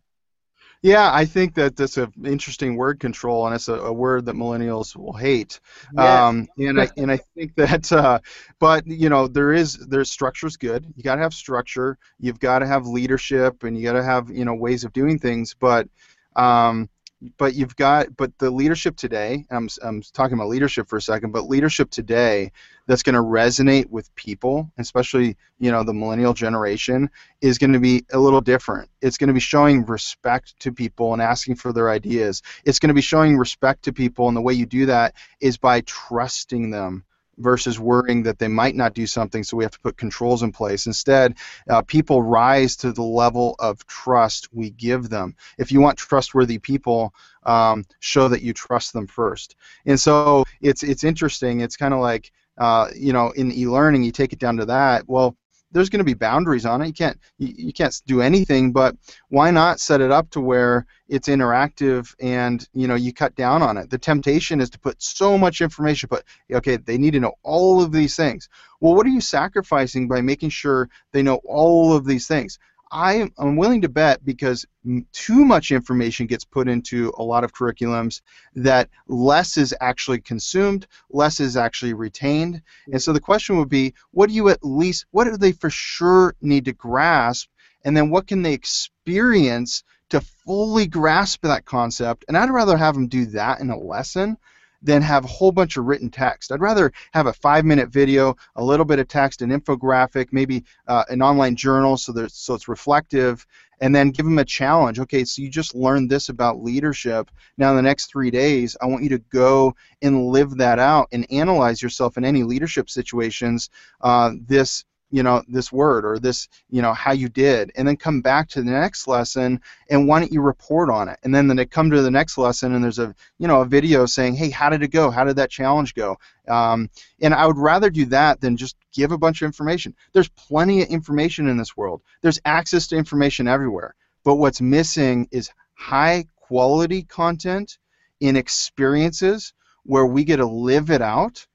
Yeah, 0.82 1.12
I 1.12 1.26
think 1.26 1.56
that 1.56 1.76
that's 1.76 1.98
an 1.98 2.14
interesting 2.26 2.76
word 2.76 3.00
control, 3.00 3.48
and 3.48 3.56
it's 3.56 3.70
a, 3.70 3.74
a 3.74 3.92
word 3.92 4.26
that 4.26 4.36
millennials 4.36 4.96
will 4.96 5.14
hate. 5.14 5.60
Yes. 5.98 6.22
Um, 6.22 6.48
and 6.60 6.80
I 6.80 6.90
and 6.96 7.12
I 7.12 7.18
think 7.36 7.56
that, 7.56 7.92
uh, 7.92 8.20
but 8.60 8.86
you 8.86 9.10
know, 9.10 9.28
there 9.28 9.52
is 9.52 9.78
there's 9.88 10.12
structure's 10.12 10.58
good. 10.58 10.86
You 10.96 11.02
got 11.02 11.16
to 11.16 11.24
have 11.24 11.34
structure. 11.34 11.98
You've 12.20 12.40
got 12.40 12.60
to 12.60 12.68
have 12.68 12.86
leadership, 12.86 13.64
and 13.64 13.76
you 13.76 13.84
got 13.84 13.94
to 13.94 14.04
have 14.04 14.30
you 14.30 14.46
know 14.46 14.54
ways 14.54 14.84
of 14.84 14.94
doing 14.94 15.18
things. 15.18 15.56
But 15.60 15.88
um, 16.36 16.88
but 17.38 17.55
you've 17.55 17.75
got 17.75 18.15
but 18.15 18.38
the 18.39 18.51
leadership 18.51 18.96
today 18.96 19.46
I'm, 19.51 19.70
I'm 19.84 20.01
talking 20.13 20.36
about 20.36 20.50
leadership 20.50 20.88
for 20.88 20.98
a 20.98 21.01
second 21.01 21.32
but 21.32 21.48
leadership 21.48 21.89
today 21.89 22.51
that's 22.88 23.03
going 23.03 23.15
to 23.15 23.22
resonate 23.22 23.89
with 23.89 24.13
people 24.15 24.72
especially 24.77 25.38
you 25.60 25.72
know 25.72 25.84
the 25.84 25.94
millennial 25.94 26.34
generation 26.34 27.10
is 27.41 27.58
going 27.58 27.74
to 27.74 27.79
be 27.79 28.05
a 28.12 28.20
little 28.20 28.41
different. 28.41 28.89
It's 29.01 29.17
going 29.17 29.27
to 29.27 29.34
be 29.34 29.39
showing 29.39 29.86
respect 29.86 30.60
to 30.62 30.72
people 30.72 31.13
and 31.13 31.22
asking 31.22 31.55
for 31.55 31.74
their 31.74 31.89
ideas. 31.89 32.41
It's 32.65 32.79
going 32.79 32.89
to 32.89 32.96
be 32.96 33.01
showing 33.01 33.38
respect 33.38 33.84
to 33.84 33.94
people 33.94 34.27
and 34.27 34.36
the 34.36 34.41
way 34.41 34.53
you 34.53 34.65
do 34.65 34.88
that 34.88 35.15
is 35.39 35.58
by 35.58 35.82
trusting 35.82 36.72
them 36.72 37.03
versus 37.38 37.80
worrying 37.80 38.24
that 38.24 38.39
they 38.39 38.48
might 38.48 38.75
not 38.75 38.94
do 38.94 39.06
something, 39.06 39.44
so 39.44 39.58
we 39.58 39.63
have 39.63 39.72
to 39.72 39.80
put 39.80 39.98
controls 39.98 40.44
in 40.44 40.51
place. 40.51 40.88
Instead, 40.88 41.36
uh, 41.70 41.82
people 41.82 42.24
rise 42.24 42.75
to 42.77 42.92
the 42.92 43.04
level 43.04 43.56
of 43.60 43.86
trust 43.88 44.50
we 44.54 44.70
give 44.70 45.10
them. 45.10 45.36
If 45.58 45.72
you 45.72 45.82
want 45.82 45.98
trustworthy 45.98 46.58
people, 46.60 47.13
um, 47.44 47.86
show 48.00 48.27
that 48.27 48.42
you 48.42 48.54
trust 48.54 48.94
them 48.94 49.08
first. 49.08 49.56
And 49.86 50.00
so 50.00 50.46
it's 50.62 50.84
it's 50.84 51.04
interesting. 51.04 51.62
It's 51.62 51.77
kind 51.77 51.94
of 51.94 52.00
like 52.00 52.32
uh, 52.58 52.88
you 52.96 53.13
know 53.13 53.32
in 53.32 53.51
e-learning, 53.51 54.04
you 54.04 54.12
take 54.12 54.34
it 54.34 54.39
down 54.39 54.58
to 54.58 54.65
that. 54.65 55.08
Well, 55.08 55.38
there's 55.72 55.90
going 55.90 56.00
to 56.00 56.06
be 56.06 56.14
boundaries 56.14 56.66
on 56.66 56.82
it. 56.82 56.88
You 56.88 56.94
can't 56.94 57.20
you, 57.38 57.54
you 57.58 57.74
can't 57.74 58.00
do 58.06 58.22
anything, 58.22 58.72
but 58.72 58.96
why 59.30 59.52
not 59.52 59.80
set 59.80 60.02
it 60.02 60.12
up 60.12 60.30
to 60.32 60.42
where 60.42 60.86
it's 61.08 61.28
interactive 61.28 62.14
and 62.20 62.68
you 62.74 62.88
know 62.88 62.96
you 62.96 63.14
cut 63.14 63.36
down 63.36 63.62
on 63.62 63.78
it. 63.78 63.90
The 63.90 63.98
temptation 63.98 64.62
is 64.62 64.70
to 64.72 64.80
put 64.80 65.02
so 65.02 65.38
much 65.38 65.62
information, 65.62 66.08
but 66.10 66.24
okay, 66.52 66.78
they 66.78 66.98
need 66.98 67.12
to 67.12 67.20
know 67.20 67.34
all 67.44 67.82
of 67.82 67.92
these 67.92 68.16
things. 68.16 68.50
Well, 68.80 68.96
what 68.96 69.06
are 69.06 69.10
you 69.10 69.22
sacrificing 69.22 70.08
by 70.08 70.22
making 70.22 70.50
sure 70.50 70.90
they 71.12 71.24
know 71.24 71.42
all 71.46 71.96
of 71.96 72.06
these 72.06 72.28
things? 72.28 72.60
I 72.92 73.30
am 73.39 73.56
willing 73.56 73.82
to 73.82 73.89
bet 73.89 74.24
because 74.24 74.65
too 75.12 75.44
much 75.44 75.72
information 75.72 76.27
gets 76.27 76.46
put 76.46 76.68
into 76.68 77.12
a 77.18 77.24
lot 77.24 77.44
of 77.44 77.54
curriculums 77.54 78.22
that 78.56 78.89
less 79.08 79.58
is 79.58 79.74
actually 79.82 80.22
consumed, 80.22 80.88
less 81.10 81.39
is 81.39 81.58
actually 81.58 81.94
retained. 81.94 82.62
And 82.92 83.01
so 83.01 83.12
the 83.12 83.20
question 83.20 83.58
would 83.58 83.70
be, 83.70 83.94
what 84.12 84.30
do 84.30 84.36
you 84.36 84.50
at 84.50 84.63
least, 84.63 85.06
what 85.12 85.25
do 85.25 85.36
they 85.36 85.51
for 85.51 85.70
sure 85.70 86.36
need 86.42 86.65
to 86.65 86.74
grasp, 86.74 87.50
and 87.84 87.98
then 87.98 88.10
what 88.10 88.27
can 88.27 88.42
they 88.42 88.54
experience 88.54 89.84
to 90.10 90.22
fully 90.22 90.88
grasp 90.88 91.42
that 91.42 91.65
concept? 91.65 92.25
And 92.27 92.38
I'd 92.38 92.50
rather 92.50 92.77
have 92.77 92.94
them 92.94 93.08
do 93.08 93.25
that 93.27 93.60
in 93.60 93.70
a 93.70 93.77
lesson 93.77 94.38
than 94.86 95.01
have 95.01 95.25
a 95.25 95.27
whole 95.27 95.51
bunch 95.51 95.77
of 95.77 95.86
written 95.86 96.10
text. 96.10 96.51
I'd 96.51 96.62
rather 96.62 96.94
have 97.13 97.25
a 97.25 97.34
five 97.34 97.65
minute 97.65 97.89
video, 97.89 98.36
a 98.56 98.63
little 98.63 98.86
bit 98.86 99.00
of 99.00 99.08
text, 99.08 99.42
an 99.42 99.50
infographic, 99.50 100.27
maybe 100.32 100.63
uh, 100.88 101.04
an 101.10 101.22
online 101.22 101.56
journal 101.56 101.98
so, 101.98 102.12
that, 102.13 102.32
so 102.32 102.54
it's 102.54 102.68
reflective, 102.68 103.46
and 103.82 103.94
then 103.94 104.12
give 104.12 104.25
them 104.25 104.39
a 104.39 104.46
challenge. 104.46 105.00
Okay, 105.00 105.25
so 105.25 105.42
you 105.42 105.50
just 105.50 105.75
learned 105.75 106.10
this 106.10 106.30
about 106.30 106.63
leadership. 106.63 107.32
Now, 107.58 107.72
in 107.72 107.75
the 107.75 107.82
next 107.82 108.06
three 108.06 108.32
days, 108.32 108.77
I 108.82 108.86
want 108.86 109.04
you 109.04 109.10
to 109.10 109.20
go 109.20 109.75
and 110.01 110.27
live 110.27 110.58
that 110.58 110.80
out 110.80 111.10
and 111.12 111.25
analyze 111.32 111.82
yourself 111.82 112.18
in 112.18 112.24
any 112.24 112.44
leadership 112.44 112.89
situations. 112.89 113.70
Uh, 114.01 114.34
this 114.48 114.86
you 115.12 115.24
know 115.24 115.44
this 115.48 115.72
word 115.72 116.06
or 116.06 116.20
this 116.20 116.48
you 116.70 116.82
know 116.82 116.94
how 116.94 117.12
you 117.12 117.30
did 117.30 117.72
and 117.76 117.88
then 117.88 117.96
come 117.96 118.22
back 118.22 118.50
to 118.50 118.62
the 118.62 118.72
next 118.72 119.08
lesson 119.08 119.62
and 119.90 120.08
why 120.08 120.20
don't 120.20 120.32
you 120.32 120.42
report 120.42 120.90
on 120.90 121.10
it? 121.10 121.20
And 121.24 121.34
then 121.34 121.48
they 121.48 121.66
come 121.66 121.92
to 121.92 122.02
the 122.02 122.12
next 122.12 122.38
lesson 122.38 122.74
and 122.74 122.84
there's 122.84 123.00
a 123.00 123.14
you 123.38 123.48
know 123.48 123.62
a 123.62 123.66
video 123.66 124.06
saying 124.06 124.36
hey 124.36 124.50
how 124.50 124.70
did 124.70 124.84
it 124.84 124.90
go? 124.90 125.10
How 125.12 125.24
did 125.24 125.38
that 125.38 125.50
challenge 125.52 125.94
go? 125.94 126.18
Um, 126.48 126.90
and 127.22 127.34
i 127.34 127.46
would 127.48 127.58
rather 127.58 127.90
do 127.90 128.06
that 128.06 128.40
than 128.40 128.58
just 128.58 128.76
give 128.94 129.12
a 129.12 129.18
bunch 129.18 129.42
of 129.42 129.46
information. 129.46 129.96
There's 130.14 130.30
plenty 130.30 130.82
of 130.82 130.90
information 130.90 131.48
in 131.48 131.58
this 131.58 131.76
world. 131.76 132.02
There's 132.22 132.40
access 132.46 132.88
to 132.88 132.96
information 132.96 133.48
everywhere. 133.48 133.96
But 134.24 134.36
what's 134.36 134.62
missing 134.62 135.28
is 135.32 135.52
high 135.76 136.26
quality 136.36 137.04
content 137.04 137.78
in 138.20 138.36
experiences 138.36 139.54
where 139.84 140.06
we 140.06 140.24
get 140.24 140.38
to 140.38 140.46
live 140.46 140.90
it 140.90 141.02
out 141.02 141.46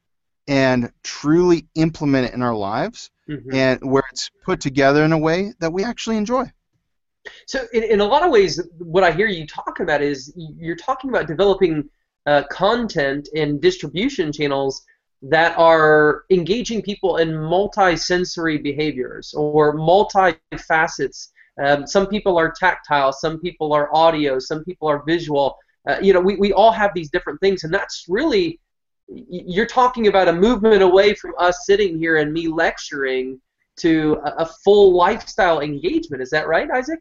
and 0.47 0.93
truly 1.03 1.67
implement 1.75 2.29
it 2.29 2.35
in 2.35 2.43
our 2.43 2.55
lives 2.55 3.11
mm-hmm. 3.31 3.55
and 3.55 3.81
where 3.83 4.03
it's 4.11 4.31
put 4.45 4.61
together 4.61 5.05
in 5.05 5.13
a 5.13 5.19
way 5.19 5.53
that 5.61 5.73
we 5.73 5.85
actually 5.85 6.17
enjoy. 6.17 6.45
So, 7.47 7.67
in, 7.73 7.83
in 7.85 8.01
a 8.01 8.05
lot 8.05 8.23
of 8.23 8.31
ways, 8.31 8.61
what 8.79 9.05
I 9.05 9.13
hear 9.13 9.27
you 9.27 9.47
talking 9.47 9.85
about 9.85 10.03
is 10.03 10.33
you're 10.37 10.77
talking 10.77 11.11
about 11.11 11.27
developing 11.27 11.89
uh, 12.27 12.45
content 12.51 13.29
and 13.35 13.61
distribution 13.61 14.33
channels 14.33 14.85
that 15.23 15.57
are 15.59 16.25
engaging 16.31 16.81
people 16.81 17.19
in 17.19 17.37
multi-sensory 17.37 18.59
behaviors 18.59 19.35
or 19.35 19.75
multi-facets. 19.75 21.31
Um, 21.63 21.87
some 21.87 22.07
people 22.07 22.39
are 22.39 22.53
tactile, 22.59 23.13
some 23.13 23.39
people 23.39 23.75
are 23.75 23.95
audio, 23.95 24.39
some 24.39 24.65
people 24.65 24.89
are 24.89 25.03
visual. 25.07 25.59
Uh, 25.87 25.99
you 26.01 26.15
know, 26.15 26.21
we, 26.21 26.37
we 26.37 26.53
all 26.55 26.73
have 26.73 26.93
these 26.95 27.11
different 27.11 27.39
things, 27.41 27.65
and 27.65 27.73
that's 27.73 28.07
really 28.09 28.59
you're 29.11 29.67
talking 29.67 30.07
about 30.07 30.29
a 30.29 30.33
movement 30.33 30.83
away 30.83 31.15
from 31.15 31.33
us 31.39 31.67
sitting 31.67 31.99
here 31.99 32.17
and 32.19 32.33
me 32.33 32.49
lecturing 32.49 33.41
to 33.77 34.21
a, 34.25 34.47
full 34.47 34.95
lifestyle 34.95 35.61
engagement. 35.61 36.23
Is 36.23 36.31
that 36.31 36.47
right, 36.47 36.71
Isaac? 36.71 37.01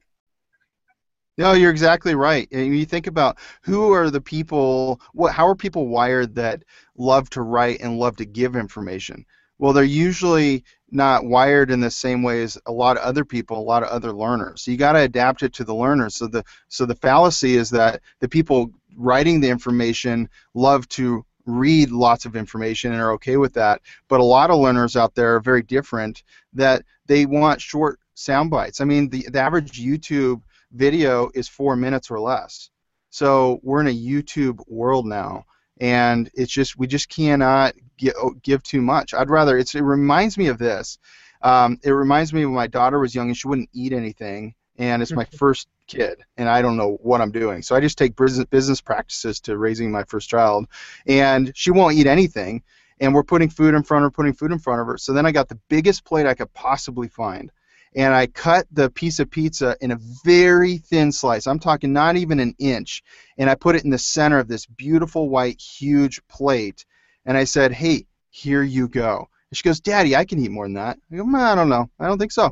No, 1.37 1.53
you're 1.53 1.71
exactly 1.71 2.15
right. 2.15 2.47
And 2.51 2.77
you 2.77 2.85
think 2.85 3.07
about 3.07 3.37
who 3.61 3.91
are 3.93 4.09
the 4.09 4.21
people, 4.21 4.99
what, 5.13 5.33
how 5.33 5.47
are 5.47 5.55
people 5.55 5.87
wired 5.87 6.35
that 6.35 6.63
love 6.97 7.29
to 7.31 7.41
write 7.41 7.79
and 7.81 7.97
love 7.97 8.17
to 8.17 8.25
give 8.25 8.55
information? 8.55 9.25
Well, 9.57 9.73
they're 9.73 9.83
usually 9.83 10.63
not 10.89 11.25
wired 11.25 11.69
in 11.69 11.81
the 11.81 11.91
same 11.91 12.23
way 12.23 12.43
as 12.43 12.57
a 12.65 12.71
lot 12.71 12.97
of 12.97 13.03
other 13.03 13.25
people, 13.25 13.57
a 13.57 13.61
lot 13.61 13.83
of 13.83 13.89
other 13.89 14.13
learners. 14.13 14.63
So 14.63 14.71
you 14.71 14.77
got 14.77 14.93
to 14.93 14.99
adapt 14.99 15.43
it 15.43 15.53
to 15.55 15.63
the 15.63 15.75
learners. 15.75 16.15
So 16.15 16.27
the 16.27 16.43
so 16.69 16.85
the 16.85 16.95
fallacy 16.95 17.55
is 17.55 17.69
that 17.71 18.01
the 18.19 18.29
people 18.29 18.71
writing 18.95 19.41
the 19.41 19.49
information 19.49 20.29
love 20.53 20.87
to 20.89 21.25
read 21.49 21.91
lots 21.91 22.25
of 22.25 22.35
information 22.35 22.91
and 22.91 23.01
are 23.01 23.13
okay 23.13 23.37
with 23.37 23.53
that. 23.53 23.81
But 24.07 24.19
a 24.19 24.25
lot 24.25 24.51
of 24.51 24.59
learners 24.59 24.95
out 24.95 25.15
there 25.15 25.35
are 25.35 25.39
very 25.39 25.63
different 25.63 26.23
that 26.53 26.83
they 27.05 27.25
want 27.25 27.61
short 27.61 27.99
sound 28.13 28.49
bites. 28.51 28.81
I 28.81 28.85
mean, 28.85 29.09
the, 29.09 29.27
the 29.31 29.39
average 29.39 29.81
YouTube 29.81 30.41
video 30.71 31.29
is 31.33 31.47
four 31.47 31.75
minutes 31.75 32.11
or 32.11 32.19
less. 32.19 32.69
So 33.09 33.59
we're 33.63 33.81
in 33.81 33.87
a 33.87 33.89
YouTube 33.95 34.61
world 34.67 35.05
now, 35.05 35.45
and 35.79 36.29
it's 36.33 36.51
just 36.51 36.77
we 36.77 36.85
just 36.85 37.09
cannot 37.09 37.73
give, 37.97 38.13
give 38.43 38.61
too 38.61 38.81
much. 38.81 39.13
I'd 39.13 39.29
rather 39.29 39.57
it's 39.57 39.73
it 39.73 39.81
reminds 39.81 40.37
me 40.37 40.47
of 40.47 40.57
this. 40.59 40.99
Um, 41.41 41.79
it 41.83 41.91
reminds 41.91 42.33
me 42.33 42.45
when 42.45 42.53
my 42.53 42.67
daughter 42.67 42.99
was 42.99 43.15
young 43.15 43.27
and 43.27 43.37
she 43.37 43.47
wouldn't 43.47 43.69
eat 43.73 43.93
anything, 43.93 44.53
and 44.77 45.01
it's 45.01 45.11
my 45.11 45.25
first 45.37 45.67
kid 45.89 46.23
and 46.37 46.47
I 46.47 46.61
don't 46.61 46.77
know 46.77 46.97
what 47.01 47.19
I'm 47.19 47.31
doing. 47.31 47.61
So 47.61 47.75
I 47.75 47.81
just 47.81 47.97
take 47.97 48.15
business 48.15 48.45
business 48.45 48.79
practices 48.79 49.41
to 49.41 49.57
raising 49.57 49.91
my 49.91 50.03
first 50.03 50.29
child 50.29 50.67
and 51.07 51.51
she 51.55 51.71
won't 51.71 51.95
eat 51.95 52.07
anything 52.07 52.63
and 52.99 53.13
we're 53.13 53.23
putting 53.23 53.49
food 53.49 53.73
in 53.73 53.83
front 53.83 54.05
of 54.05 54.07
her, 54.07 54.15
putting 54.15 54.33
food 54.33 54.51
in 54.51 54.59
front 54.59 54.81
of 54.81 54.87
her. 54.87 54.97
So 54.97 55.13
then 55.13 55.25
I 55.25 55.31
got 55.31 55.49
the 55.49 55.59
biggest 55.69 56.05
plate 56.05 56.25
I 56.25 56.33
could 56.33 56.53
possibly 56.53 57.07
find. 57.07 57.51
And 57.95 58.13
I 58.13 58.27
cut 58.27 58.67
the 58.71 58.89
piece 58.91 59.19
of 59.19 59.31
pizza 59.31 59.75
in 59.81 59.91
a 59.91 59.99
very 60.23 60.77
thin 60.77 61.11
slice. 61.11 61.47
I'm 61.47 61.59
talking 61.59 61.91
not 61.91 62.17
even 62.17 62.39
an 62.39 62.53
inch. 62.59 63.01
And 63.37 63.49
I 63.49 63.55
put 63.55 63.75
it 63.75 63.83
in 63.83 63.89
the 63.89 63.97
center 63.97 64.37
of 64.37 64.47
this 64.47 64.67
beautiful 64.67 65.29
white 65.29 65.59
huge 65.59 66.21
plate. 66.27 66.85
And 67.25 67.35
I 67.35 67.45
said, 67.45 67.71
"Hey, 67.71 68.05
here 68.29 68.61
you 68.61 68.87
go." 68.87 69.27
And 69.49 69.57
she 69.57 69.63
goes, 69.63 69.79
"Daddy, 69.79 70.15
I 70.15 70.25
can 70.25 70.39
eat 70.39 70.51
more 70.51 70.65
than 70.65 70.75
that." 70.75 70.99
I 71.11 71.15
go, 71.15 71.25
"I 71.35 71.55
don't 71.55 71.69
know. 71.69 71.89
I 71.99 72.05
don't 72.07 72.19
think 72.19 72.31
so." 72.31 72.51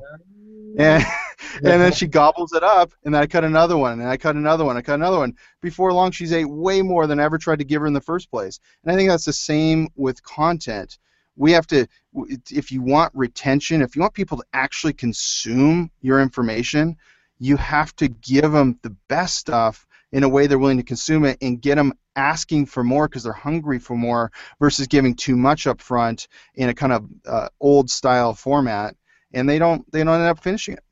And 0.79 1.06
and 1.56 1.82
then 1.82 1.91
she 1.91 2.08
gobbles 2.08 2.53
it 2.53 2.63
up, 2.63 2.91
and 3.03 3.13
then 3.13 3.22
I 3.22 3.27
cut 3.27 3.44
another 3.44 3.77
one, 3.77 4.00
and 4.00 4.10
I 4.10 4.17
cut 4.17 4.36
another 4.36 4.65
one, 4.65 4.77
I 4.77 4.82
cut 4.82 4.96
another 4.96 5.17
one. 5.17 5.36
Before 5.62 5.94
long, 5.94 6.12
she's 6.12 6.34
ate 6.34 6.50
way 6.50 6.82
more 6.82 7.08
than 7.08 7.20
I 7.20 7.24
ever 7.24 7.38
tried 7.38 7.60
to 7.60 7.65
give 7.65 7.82
her 7.82 7.88
in 7.88 7.94
the 7.94 8.01
first 8.01 8.32
place. 8.32 8.60
And 8.84 8.91
I 8.91 8.96
think 8.96 9.10
that's 9.10 9.25
the 9.25 9.34
same 9.34 9.89
with 9.96 10.24
content. 10.24 10.98
We 11.36 11.51
have 11.51 11.67
to, 11.67 11.88
if 12.50 12.72
you 12.72 12.82
want 12.82 13.13
retention, 13.15 13.82
if 13.82 13.96
you 13.96 14.01
want 14.01 14.15
people 14.15 14.38
to 14.38 14.46
actually 14.53 14.94
consume 14.94 15.91
your 16.01 16.20
information, 16.20 16.98
you 17.39 17.58
have 17.58 17.96
to 17.98 18.08
give 18.08 18.51
them 18.51 18.79
the 18.82 18.96
best 19.08 19.38
stuff 19.38 19.86
in 20.12 20.24
a 20.24 20.29
way 20.29 20.48
they're 20.48 20.58
willing 20.58 20.77
to 20.77 20.84
consume 20.84 21.25
it 21.25 21.38
and 21.41 21.62
get 21.62 21.75
them 21.75 21.94
asking 22.15 22.65
for 22.65 22.84
more 22.84 23.08
because 23.08 23.24
they're 23.24 23.34
hungry 23.34 23.77
for 23.77 23.96
more 23.96 24.32
versus 24.60 24.88
giving 24.88 25.13
too 25.13 25.36
much 25.36 25.67
up 25.67 25.82
front 25.82 26.27
in 26.56 26.70
a 26.70 26.74
kind 26.74 26.94
of 26.94 27.06
uh, 27.27 27.50
old 27.60 27.89
style 27.89 28.34
format 28.34 28.96
and 29.34 29.48
they 29.48 29.60
don't 29.60 29.89
they 29.91 30.03
don't 30.03 30.15
end 30.15 30.24
up 30.24 30.41
finishing 30.41 30.74
it. 30.74 30.84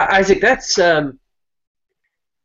Isaac, 0.00 0.40
that's 0.40 0.78
um, 0.78 1.18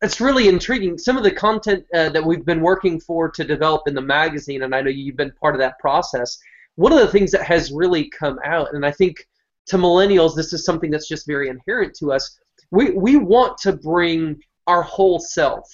that's 0.02 0.22
really 0.22 0.48
intriguing. 0.48 0.98
Some 0.98 1.18
of 1.18 1.24
the 1.24 1.32
content 1.32 1.86
uh, 1.94 2.10
that 2.10 2.26
we've 2.26 2.46
been 2.46 2.62
working 2.62 3.00
for 3.00 3.30
to 3.32 3.44
develop 3.44 3.84
in 3.88 3.94
the 3.94 4.02
magazine, 4.02 4.64
and 4.64 4.74
I 4.74 4.82
know 4.82 4.90
you've 4.90 5.18
been 5.18 5.34
part 5.40 5.56
of 5.56 5.60
that 5.60 5.80
process. 5.80 6.38
One 6.76 6.94
of 6.94 7.00
the 7.00 7.08
things 7.08 7.32
that 7.32 7.44
has 7.44 7.72
really 7.72 8.10
come 8.10 8.40
out, 8.46 8.74
and 8.74 8.86
I 8.86 8.92
think 8.92 9.28
to 9.68 9.78
millennials, 9.78 10.36
this 10.36 10.54
is 10.54 10.64
something 10.64 10.90
that's 10.90 11.08
just 11.08 11.28
very 11.28 11.50
inherent 11.50 11.94
to 11.96 12.12
us. 12.12 12.40
We 12.72 12.92
we 12.92 13.18
want 13.18 13.58
to 13.60 13.74
bring 13.74 14.40
our 14.68 14.82
whole 14.82 15.20
self 15.20 15.68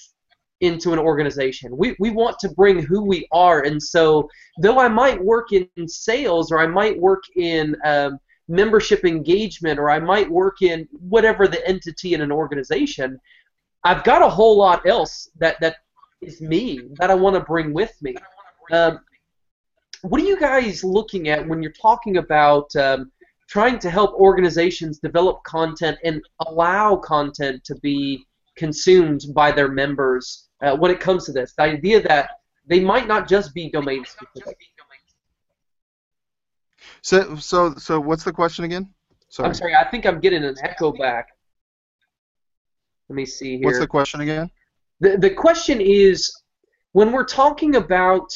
into 0.60 0.92
an 0.92 0.98
organization. 0.98 1.76
We, 1.76 1.96
we 1.98 2.10
want 2.10 2.38
to 2.40 2.48
bring 2.48 2.82
who 2.82 3.04
we 3.04 3.28
are. 3.30 3.62
And 3.62 3.82
so, 3.82 4.28
though 4.62 4.78
I 4.78 4.88
might 4.88 5.22
work 5.22 5.52
in 5.52 5.68
sales 5.86 6.50
or 6.50 6.58
I 6.58 6.66
might 6.66 6.98
work 6.98 7.22
in 7.36 7.76
um, 7.84 8.18
membership 8.48 9.04
engagement 9.04 9.78
or 9.78 9.90
I 9.90 9.98
might 9.98 10.30
work 10.30 10.62
in 10.62 10.88
whatever 10.92 11.48
the 11.48 11.66
entity 11.66 12.14
in 12.14 12.20
an 12.20 12.32
organization, 12.32 13.20
I've 13.84 14.04
got 14.04 14.22
a 14.22 14.28
whole 14.28 14.56
lot 14.56 14.86
else 14.86 15.30
that, 15.38 15.60
that 15.60 15.76
is 16.20 16.40
me 16.40 16.82
that 16.94 17.10
I 17.10 17.14
want 17.14 17.34
to 17.34 17.40
bring 17.40 17.72
with 17.72 17.94
me. 18.02 18.14
Um, 18.72 19.00
what 20.02 20.20
are 20.20 20.24
you 20.24 20.38
guys 20.38 20.84
looking 20.84 21.28
at 21.28 21.46
when 21.46 21.62
you're 21.62 21.72
talking 21.72 22.18
about 22.18 22.74
um, 22.76 23.10
trying 23.48 23.78
to 23.80 23.90
help 23.90 24.12
organizations 24.14 24.98
develop 24.98 25.42
content 25.44 25.98
and 26.04 26.20
allow 26.46 26.96
content 26.96 27.64
to 27.64 27.74
be 27.76 28.26
consumed 28.56 29.22
by 29.34 29.52
their 29.52 29.68
members 29.68 30.48
uh, 30.62 30.76
when 30.76 30.90
it 30.90 31.00
comes 31.00 31.24
to 31.26 31.32
this? 31.32 31.54
The 31.56 31.64
idea 31.64 32.00
that 32.02 32.30
they 32.66 32.80
might 32.80 33.06
not 33.06 33.28
just 33.28 33.54
be 33.54 33.70
domain 33.70 34.04
specific. 34.04 34.58
So, 37.02 37.36
so, 37.36 37.74
so, 37.74 38.00
what's 38.00 38.24
the 38.24 38.32
question 38.32 38.64
again? 38.64 38.92
Sorry. 39.28 39.48
I'm 39.48 39.54
sorry. 39.54 39.74
I 39.74 39.88
think 39.88 40.06
I'm 40.06 40.20
getting 40.20 40.44
an 40.44 40.56
echo 40.62 40.92
back. 40.92 41.28
Let 43.08 43.16
me 43.16 43.26
see 43.26 43.58
here. 43.58 43.66
What's 43.66 43.78
the 43.78 43.86
question 43.86 44.20
again? 44.20 44.50
The 45.00 45.16
the 45.16 45.30
question 45.30 45.80
is, 45.80 46.32
when 46.92 47.12
we're 47.12 47.24
talking 47.24 47.76
about 47.76 48.28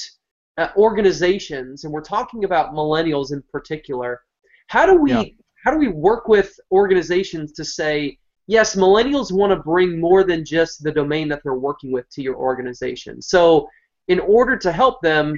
uh, 0.59 0.69
organizations 0.77 1.85
and 1.85 1.93
we're 1.93 2.03
talking 2.03 2.45
about 2.45 2.73
millennials 2.73 3.33
in 3.33 3.43
particular, 3.51 4.23
how 4.69 4.87
do 4.87 4.97
we 4.97 5.13
yeah. 5.13 5.25
how 5.65 5.71
do 5.71 5.79
we 5.79 5.89
work 5.89 6.29
with 6.29 6.59
organizations 6.71 7.53
to 7.53 7.65
say 7.65 8.19
yes, 8.51 8.75
millennials 8.75 9.31
want 9.31 9.53
to 9.53 9.57
bring 9.57 10.01
more 10.01 10.25
than 10.25 10.45
just 10.45 10.83
the 10.83 10.91
domain 10.91 11.29
that 11.29 11.41
they're 11.45 11.55
working 11.55 11.93
with 11.93 12.11
to 12.11 12.21
your 12.21 12.35
organization. 12.35 13.23
So, 13.23 13.69
in 14.09 14.19
order 14.19 14.57
to 14.57 14.73
help 14.73 15.01
them, 15.03 15.37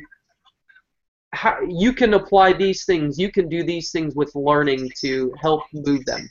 how, 1.32 1.60
you 1.66 1.92
can 1.92 2.14
apply 2.14 2.52
these 2.52 2.84
things. 2.84 3.18
You 3.18 3.30
can 3.30 3.48
do 3.48 3.62
these 3.64 3.90
things 3.90 4.14
with 4.14 4.34
learning 4.34 4.90
to 5.00 5.32
help 5.40 5.62
move 5.72 6.04
them. 6.04 6.28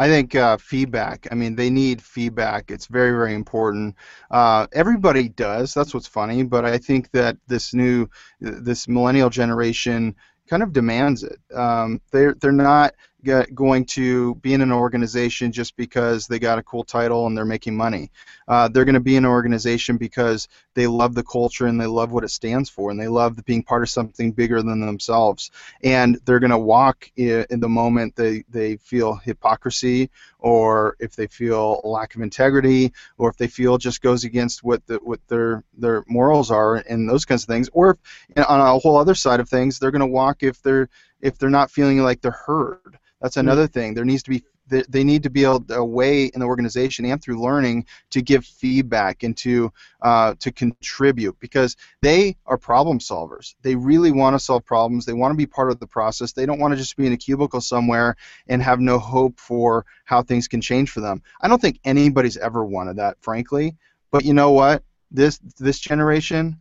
I 0.00 0.06
think 0.06 0.36
uh, 0.36 0.56
feedback. 0.58 1.26
I 1.32 1.34
mean, 1.34 1.56
they 1.56 1.70
need 1.70 2.00
feedback. 2.00 2.70
It's 2.70 2.86
very, 2.86 3.10
very 3.10 3.34
important. 3.34 3.96
Uh, 4.30 4.68
everybody 4.72 5.28
does. 5.28 5.74
That's 5.74 5.92
what's 5.92 6.06
funny. 6.06 6.44
But 6.44 6.64
I 6.64 6.78
think 6.78 7.10
that 7.10 7.36
this 7.48 7.74
new, 7.74 8.08
this 8.40 8.86
millennial 8.86 9.28
generation 9.28 10.14
kind 10.48 10.62
of 10.62 10.72
demands 10.72 11.24
it. 11.24 11.38
Um, 11.52 12.00
they're 12.12 12.34
they're 12.34 12.52
not 12.52 12.94
going 13.24 13.84
to 13.84 14.36
be 14.36 14.54
in 14.54 14.60
an 14.60 14.70
organization 14.70 15.50
just 15.50 15.76
because 15.76 16.26
they 16.26 16.38
got 16.38 16.58
a 16.58 16.62
cool 16.62 16.84
title 16.84 17.26
and 17.26 17.36
they're 17.36 17.44
making 17.44 17.76
money. 17.76 18.10
Uh, 18.46 18.68
they're 18.68 18.84
going 18.84 18.94
to 18.94 19.00
be 19.00 19.16
in 19.16 19.24
an 19.24 19.30
organization 19.30 19.96
because 19.96 20.46
they 20.74 20.86
love 20.86 21.14
the 21.14 21.24
culture 21.24 21.66
and 21.66 21.80
they 21.80 21.86
love 21.86 22.12
what 22.12 22.22
it 22.22 22.30
stands 22.30 22.70
for 22.70 22.90
and 22.90 23.00
they 23.00 23.08
love 23.08 23.44
being 23.44 23.62
part 23.62 23.82
of 23.82 23.90
something 23.90 24.30
bigger 24.30 24.62
than 24.62 24.80
themselves. 24.80 25.50
And 25.82 26.18
they're 26.24 26.38
going 26.38 26.50
to 26.50 26.58
walk 26.58 27.10
in, 27.16 27.44
in 27.50 27.60
the 27.60 27.68
moment 27.68 28.14
they, 28.14 28.44
they 28.48 28.76
feel 28.76 29.14
hypocrisy 29.14 30.10
or 30.38 30.96
if 31.00 31.16
they 31.16 31.26
feel 31.26 31.80
lack 31.82 32.14
of 32.14 32.22
integrity 32.22 32.92
or 33.16 33.30
if 33.30 33.36
they 33.36 33.48
feel 33.48 33.78
just 33.78 34.00
goes 34.00 34.22
against 34.22 34.62
what 34.62 34.86
the, 34.86 34.96
what 35.02 35.20
their 35.26 35.64
their 35.76 36.04
morals 36.06 36.50
are 36.52 36.76
and 36.76 37.08
those 37.08 37.24
kinds 37.24 37.42
of 37.42 37.48
things. 37.48 37.68
Or 37.72 37.98
if, 38.36 38.48
on 38.48 38.60
a 38.60 38.78
whole 38.78 38.96
other 38.96 39.16
side 39.16 39.40
of 39.40 39.48
things, 39.48 39.78
they're 39.78 39.90
going 39.90 40.00
to 40.00 40.06
walk 40.06 40.42
if 40.42 40.62
they're 40.62 40.88
if 41.20 41.36
they're 41.36 41.50
not 41.50 41.70
feeling 41.70 41.98
like 41.98 42.20
they're 42.20 42.30
heard 42.30 42.98
that's 43.20 43.34
hmm. 43.34 43.40
another 43.40 43.66
thing. 43.66 43.94
There 43.94 44.04
needs 44.04 44.22
to 44.24 44.30
be 44.30 44.44
they 44.68 45.04
need 45.04 45.22
to 45.22 45.30
be 45.30 45.44
able 45.44 45.64
a 45.70 45.84
way 45.84 46.26
in 46.26 46.40
the 46.40 46.46
organization 46.46 47.06
and 47.06 47.22
through 47.22 47.42
learning 47.42 47.86
to 48.10 48.20
give 48.20 48.44
feedback 48.44 49.22
and 49.22 49.36
to 49.38 49.72
uh, 50.02 50.34
to 50.40 50.52
contribute 50.52 51.38
because 51.40 51.76
they 52.02 52.36
are 52.46 52.58
problem 52.58 52.98
solvers. 52.98 53.54
They 53.62 53.74
really 53.74 54.12
want 54.12 54.34
to 54.34 54.38
solve 54.38 54.64
problems. 54.64 55.06
They 55.06 55.12
want 55.14 55.32
to 55.32 55.36
be 55.36 55.46
part 55.46 55.70
of 55.70 55.80
the 55.80 55.86
process. 55.86 56.32
They 56.32 56.46
don't 56.46 56.58
want 56.58 56.72
to 56.72 56.76
just 56.76 56.96
be 56.96 57.06
in 57.06 57.12
a 57.12 57.16
cubicle 57.16 57.60
somewhere 57.60 58.16
and 58.46 58.62
have 58.62 58.80
no 58.80 58.98
hope 58.98 59.40
for 59.40 59.86
how 60.04 60.22
things 60.22 60.48
can 60.48 60.60
change 60.60 60.90
for 60.90 61.00
them. 61.00 61.22
I 61.40 61.48
don't 61.48 61.60
think 61.60 61.80
anybody's 61.84 62.36
ever 62.36 62.64
wanted 62.64 62.96
that, 62.96 63.16
frankly. 63.20 63.76
But 64.10 64.24
you 64.24 64.34
know 64.34 64.52
what? 64.52 64.82
This 65.10 65.38
this 65.58 65.78
generation, 65.78 66.60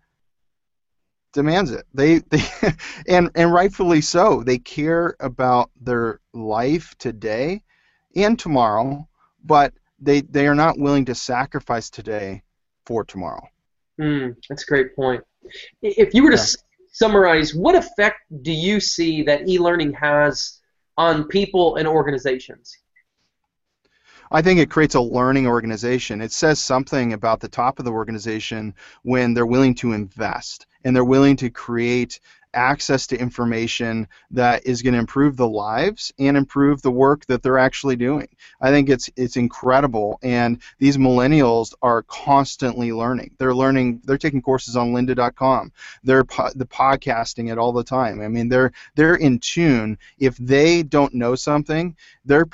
demands 1.33 1.71
it. 1.71 1.85
They 1.93 2.19
they 2.29 2.43
and 3.07 3.29
and 3.35 3.51
rightfully 3.51 4.01
so. 4.01 4.43
They 4.43 4.57
care 4.57 5.15
about 5.19 5.71
their 5.79 6.19
life 6.33 6.95
today 6.97 7.63
and 8.15 8.37
tomorrow, 8.37 9.07
but 9.43 9.73
they 9.99 10.21
they 10.21 10.47
are 10.47 10.55
not 10.55 10.79
willing 10.79 11.05
to 11.05 11.15
sacrifice 11.15 11.89
today 11.89 12.43
for 12.85 13.03
tomorrow. 13.03 13.47
Mm, 13.99 14.35
that's 14.47 14.63
a 14.63 14.67
great 14.67 14.95
point. 14.95 15.23
If 15.81 16.13
you 16.13 16.23
were 16.23 16.31
to 16.31 16.37
yeah. 16.37 16.81
summarize, 16.91 17.55
what 17.55 17.75
effect 17.75 18.19
do 18.41 18.51
you 18.51 18.79
see 18.79 19.23
that 19.23 19.47
e-learning 19.47 19.93
has 19.93 20.59
on 20.97 21.27
people 21.27 21.77
and 21.77 21.87
organizations? 21.87 22.77
I 24.31 24.41
think 24.41 24.59
it 24.59 24.69
creates 24.69 24.95
a 24.95 25.01
learning 25.01 25.47
organization. 25.47 26.21
It 26.21 26.31
says 26.31 26.59
something 26.59 27.13
about 27.13 27.39
the 27.39 27.47
top 27.47 27.79
of 27.79 27.85
the 27.85 27.91
organization 27.91 28.73
when 29.03 29.33
they're 29.33 29.45
willing 29.45 29.75
to 29.75 29.93
invest 29.93 30.65
and 30.83 30.95
they're 30.95 31.03
willing 31.03 31.35
to 31.37 31.49
create 31.49 32.19
access 32.53 33.07
to 33.07 33.19
information 33.19 34.07
that 34.31 34.65
is 34.65 34.81
going 34.81 34.93
to 34.93 34.99
improve 34.99 35.37
the 35.37 35.47
lives 35.47 36.11
and 36.17 36.35
improve 36.35 36.81
the 36.81 36.91
work 36.91 37.25
that 37.27 37.43
they're 37.43 37.57
actually 37.57 37.95
doing. 37.95 38.27
I 38.61 38.71
think 38.71 38.89
it's 38.89 39.09
it's 39.15 39.37
incredible 39.37 40.17
and 40.23 40.61
these 40.79 40.97
millennials 40.97 41.73
are 41.81 42.03
constantly 42.03 42.91
learning. 42.91 43.35
They're 43.37 43.55
learning 43.55 44.01
they're 44.05 44.17
taking 44.17 44.41
courses 44.41 44.75
on 44.75 44.93
lynda.com. 44.93 45.71
They're 46.03 46.23
po- 46.23 46.51
the 46.55 46.65
podcasting 46.65 47.51
it 47.51 47.57
all 47.57 47.73
the 47.73 47.83
time. 47.83 48.21
I 48.21 48.27
mean 48.27 48.49
they're 48.49 48.71
they're 48.95 49.15
in 49.15 49.39
tune. 49.39 49.97
If 50.17 50.37
they 50.37 50.83
don't 50.83 51.13
know 51.13 51.35
something, 51.35 51.95
they're 52.25 52.47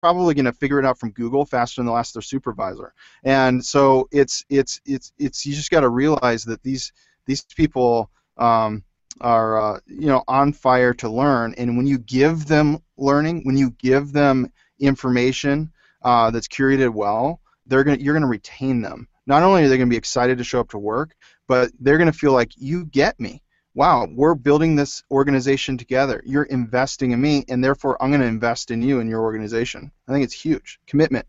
probably 0.00 0.34
going 0.34 0.44
to 0.44 0.52
figure 0.52 0.78
it 0.78 0.84
out 0.84 0.98
from 0.98 1.10
Google 1.10 1.44
faster 1.44 1.80
than 1.80 1.86
they'll 1.86 1.96
ask 1.96 2.12
their 2.12 2.22
supervisor. 2.22 2.94
And 3.22 3.64
so 3.64 4.08
it's 4.10 4.44
it's 4.48 4.80
it's 4.84 5.12
it's 5.18 5.46
you 5.46 5.54
just 5.54 5.70
got 5.70 5.80
to 5.80 5.88
realize 5.88 6.44
that 6.44 6.62
these 6.62 6.92
these 7.26 7.42
people 7.42 8.10
um, 8.36 8.82
are 9.20 9.60
uh, 9.60 9.80
you 9.86 10.06
know 10.06 10.24
on 10.26 10.52
fire 10.52 10.94
to 10.94 11.08
learn, 11.08 11.54
and 11.58 11.76
when 11.76 11.86
you 11.86 11.98
give 11.98 12.46
them 12.46 12.78
learning, 12.96 13.42
when 13.44 13.56
you 13.56 13.70
give 13.70 14.12
them 14.12 14.50
information 14.78 15.72
uh, 16.02 16.30
that's 16.30 16.48
curated 16.48 16.92
well, 16.92 17.40
they're 17.66 17.84
going 17.84 18.00
you're 18.00 18.14
going 18.14 18.22
to 18.22 18.28
retain 18.28 18.80
them. 18.80 19.08
Not 19.26 19.42
only 19.42 19.64
are 19.64 19.68
they 19.68 19.76
going 19.76 19.88
to 19.88 19.92
be 19.92 19.98
excited 19.98 20.38
to 20.38 20.44
show 20.44 20.60
up 20.60 20.70
to 20.70 20.78
work, 20.78 21.14
but 21.46 21.70
they're 21.78 21.98
going 21.98 22.10
to 22.10 22.18
feel 22.18 22.32
like 22.32 22.52
you 22.56 22.84
get 22.86 23.20
me 23.20 23.42
wow, 23.74 24.06
we're 24.10 24.34
building 24.34 24.76
this 24.76 25.02
organization 25.10 25.78
together. 25.78 26.22
You're 26.24 26.44
investing 26.44 27.12
in 27.12 27.20
me, 27.20 27.44
and 27.48 27.62
therefore 27.62 28.02
I'm 28.02 28.10
going 28.10 28.20
to 28.20 28.26
invest 28.26 28.70
in 28.70 28.82
you 28.82 29.00
and 29.00 29.08
your 29.08 29.20
organization. 29.20 29.92
I 30.08 30.12
think 30.12 30.24
it's 30.24 30.34
huge. 30.34 30.80
Commitment. 30.86 31.26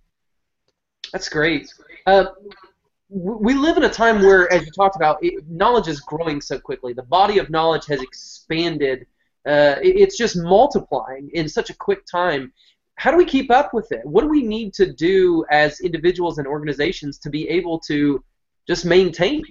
That's 1.11 1.29
great. 1.29 1.73
Uh, 2.05 2.25
we 3.09 3.53
live 3.53 3.77
in 3.77 3.83
a 3.83 3.89
time 3.89 4.21
where, 4.21 4.51
as 4.51 4.65
you 4.65 4.71
talked 4.71 4.95
about, 4.95 5.17
it, 5.21 5.47
knowledge 5.49 5.87
is 5.87 5.99
growing 5.99 6.41
so 6.41 6.59
quickly. 6.59 6.93
The 6.93 7.03
body 7.03 7.39
of 7.39 7.49
knowledge 7.49 7.85
has 7.87 8.01
expanded. 8.01 9.05
Uh, 9.45 9.75
it, 9.81 9.97
it's 9.97 10.17
just 10.17 10.37
multiplying 10.37 11.29
in 11.33 11.49
such 11.49 11.69
a 11.69 11.75
quick 11.75 12.05
time. 12.05 12.53
How 12.95 13.11
do 13.11 13.17
we 13.17 13.25
keep 13.25 13.51
up 13.51 13.73
with 13.73 13.91
it? 13.91 14.01
What 14.05 14.21
do 14.21 14.29
we 14.29 14.43
need 14.43 14.73
to 14.75 14.91
do 14.93 15.43
as 15.51 15.81
individuals 15.81 16.37
and 16.37 16.47
organizations 16.47 17.17
to 17.19 17.29
be 17.29 17.49
able 17.49 17.79
to 17.81 18.23
just 18.67 18.85
maintain 18.85 19.43